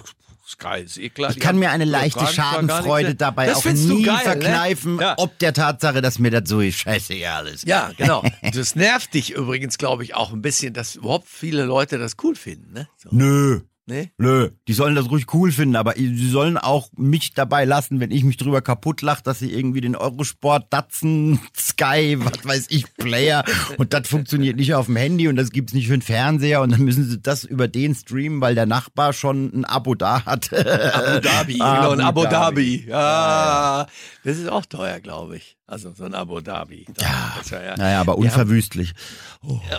Sky 0.49 0.83
ist 0.85 0.99
eh 0.99 1.09
klar. 1.09 1.31
Ich 1.33 1.41
kann 1.41 1.59
mir 1.59 1.71
eine 1.71 1.85
leichte 1.85 2.21
fragen 2.21 2.33
Schadenfreude 2.69 3.09
ne? 3.09 3.15
dabei 3.17 3.47
das 3.47 3.57
auch 3.57 3.65
nie 3.73 4.05
geil, 4.05 4.19
verkneifen, 4.23 4.97
Ne? 4.97 5.03
Ja. 5.03 5.15
ob 5.17 5.37
der 5.41 5.53
Tatsache, 5.53 6.01
dass 6.01 6.21
mir 6.21 6.31
das 6.31 6.49
so 6.49 6.61
ist, 6.61 6.77
scheißegal 6.79 7.49
ist. 7.49 7.67
ja, 7.67 7.91
genau. 7.97 8.23
Das 8.55 8.77
nervt 8.77 9.13
dich 9.15 9.33
übrigens, 9.33 9.79
glaube 9.79 10.05
ich, 10.05 10.15
auch 10.15 10.33
ein 10.33 10.43
bisschen, 10.43 10.73
dass 10.75 10.95
überhaupt 10.95 11.27
viele 11.29 11.65
Leute 11.65 11.99
das 11.99 12.13
cool 12.23 12.37
finden. 12.37 12.73
Ne? 12.73 12.89
So, 12.99 13.09
Nö. 13.11 13.61
Ne? 13.87 14.11
Nö, 14.19 14.51
die 14.69 14.73
sollen 14.73 14.95
das 14.95 15.11
ruhig 15.11 15.27
cool 15.33 15.53
finden, 15.53 15.77
aber 15.77 15.95
sie 15.95 16.29
sollen 16.29 16.59
auch 16.59 16.89
mich 16.97 17.33
dabei 17.35 17.65
lassen, 17.65 18.01
wenn 18.01 18.11
ich 18.11 18.25
mich 18.25 18.37
drüber 18.37 18.63
kaputt 18.63 19.03
lache, 19.03 19.23
dass 19.23 19.39
sie 19.39 19.53
irgendwie 19.53 19.81
den 19.81 19.97
Eurosport, 19.97 20.73
Datsen, 20.73 21.41
Sky, 21.57 22.17
was 22.19 22.45
weiß 22.45 22.67
ich, 22.71 22.95
Player 22.97 23.45
und 23.79 23.93
das 23.93 24.09
funktioniert 24.09 24.57
nicht 24.57 24.75
auf 24.75 24.87
dem 24.87 24.97
Handy 24.97 25.29
und 25.29 25.37
das 25.37 25.51
gibt's 25.51 25.73
nicht 25.73 25.87
für 25.87 25.97
den 25.97 26.03
Fernseher 26.03 26.63
und 26.63 26.73
dann 26.73 26.83
müssen 26.83 27.05
sie 27.05 27.21
das 27.21 27.45
über 27.45 27.69
den 27.69 27.95
streamen, 27.95 28.41
weil 28.41 28.55
der 28.55 28.67
Nachbar 28.67 29.13
schon 29.13 29.53
ein 29.55 29.65
Abo 29.65 29.95
da 29.95 30.25
hat. 30.25 30.53
Abu 30.53 31.21
Dhabi, 31.21 31.53
genau, 31.59 31.91
ein 31.91 32.01
Abu 32.01 32.25
Dhabi. 32.25 32.87
Ja, 32.89 33.87
das 34.25 34.39
ist 34.39 34.49
auch 34.49 34.67
teuer, 34.67 35.01
glaube 35.01 35.37
ich. 35.37 35.57
Also 35.69 35.93
so 35.93 36.05
ein 36.05 36.15
Abu 36.15 36.41
Dhabi. 36.41 36.87
Ja. 37.01 37.37
Ist 37.41 37.51
ja, 37.51 37.61
ja. 37.61 37.77
Naja, 37.77 38.01
aber 38.01 38.19
unverwüstlich. 38.19 38.95
Oh. 39.43 39.61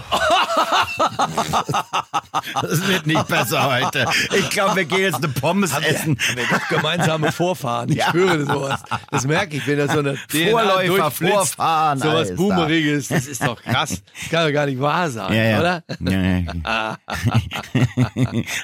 Das 2.61 2.87
wird 2.87 3.07
nicht 3.07 3.27
besser 3.27 3.63
heute. 3.65 3.96
Ich 4.37 4.49
glaube, 4.49 4.75
wir 4.77 4.85
gehen 4.85 4.99
jetzt 5.01 5.15
eine 5.15 5.29
Pommes 5.29 5.71
essen. 5.77 6.17
Haben 6.19 6.37
wir 6.37 6.45
doch 6.49 6.67
gemeinsame 6.69 7.31
Vorfahren. 7.31 7.89
Ich 7.89 7.97
Ja. 7.97 8.09
spüre 8.09 8.45
sowas. 8.45 8.81
Das 9.11 9.25
merke 9.25 9.57
ich, 9.57 9.67
wenn 9.67 9.77
da 9.77 9.87
so 9.87 9.99
eine 9.99 10.17
Vorläufer. 10.29 11.11
Vorfahren, 11.11 11.99
So 11.99 12.07
was 12.07 12.29
da. 12.29 12.35
Boomeriges. 12.35 13.07
Das 13.09 13.25
ist 13.27 13.43
doch 13.43 13.61
krass. 13.61 14.01
Das 14.21 14.29
kann 14.31 14.45
doch 14.47 14.53
gar 14.53 14.65
nicht 14.65 14.79
wahr 14.79 15.09
sein, 15.09 15.33
Ja, 15.33 15.43
ja. 15.43 15.59
oder? 15.59 15.83
Ja, 15.99 16.21
ja. 16.21 16.97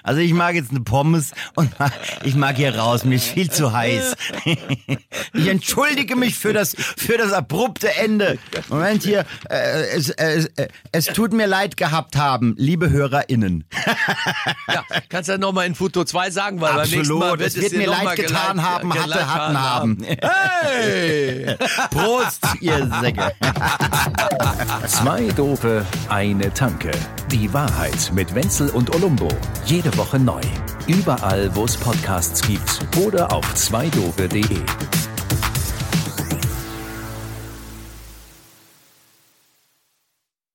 Also 0.03 0.19
ich 0.21 0.33
mag 0.33 0.55
jetzt 0.55 0.71
eine 0.71 0.81
Pommes 0.81 1.31
und 1.55 1.71
ich 2.23 2.35
mag 2.35 2.55
hier 2.57 2.75
raus. 2.77 3.03
Mir 3.05 3.15
ist 3.15 3.27
viel 3.27 3.49
zu 3.49 3.71
heiß. 3.71 4.15
Ich 5.33 5.47
entschuldige 5.47 6.15
mich 6.15 6.35
für 6.37 6.53
das 6.53 6.75
für 6.97 7.17
das 7.17 7.31
abrupte 7.33 7.93
Ende. 7.95 8.37
Moment 8.69 9.03
hier, 9.03 9.25
äh, 9.49 9.83
es, 9.95 10.09
äh, 10.09 10.45
äh, 10.55 10.67
es 10.91 11.05
tut 11.05 11.33
mir 11.33 11.47
leid 11.47 11.77
gehabt 11.77 12.15
haben, 12.15 12.55
liebe 12.57 12.89
HörerInnen. 12.89 13.65
Ja, 14.67 14.83
kannst 15.23 15.29
du 15.29 15.31
ja 15.33 15.37
nochmal 15.37 15.67
in 15.67 15.75
Foto 15.75 16.03
2 16.03 16.31
sagen, 16.31 16.59
weil 16.59 16.73
beim 16.73 16.89
nächsten 16.89 17.17
Mal 17.17 17.31
Absolut, 17.31 17.39
wird 17.39 17.47
es 17.47 17.55
wird 17.55 17.71
dir 17.71 17.77
mir 17.77 17.87
leid 17.87 18.15
getan 18.17 18.61
haben, 18.61 18.93
hatte, 18.93 19.03
geleitet 19.03 19.27
hatten 19.27 19.61
haben. 19.61 19.97
Hey! 20.03 21.55
Prost, 21.91 22.45
ihr 22.59 22.91
Säcke. 22.99 23.31
Zwei 24.87 25.27
Dope, 25.29 25.85
eine 26.09 26.53
Tanke. 26.53 26.91
Die 27.31 27.51
Wahrheit 27.53 28.11
mit 28.13 28.35
Wenzel 28.35 28.69
und 28.71 28.93
Olumbo. 28.93 29.29
Jede 29.65 29.95
Woche 29.97 30.19
neu. 30.19 30.41
Überall, 30.87 31.49
wo 31.55 31.63
es 31.63 31.77
Podcasts 31.77 32.41
gibt 32.45 32.81
oder 32.97 33.31
auf 33.31 33.53
zweidope.de. 33.55 34.59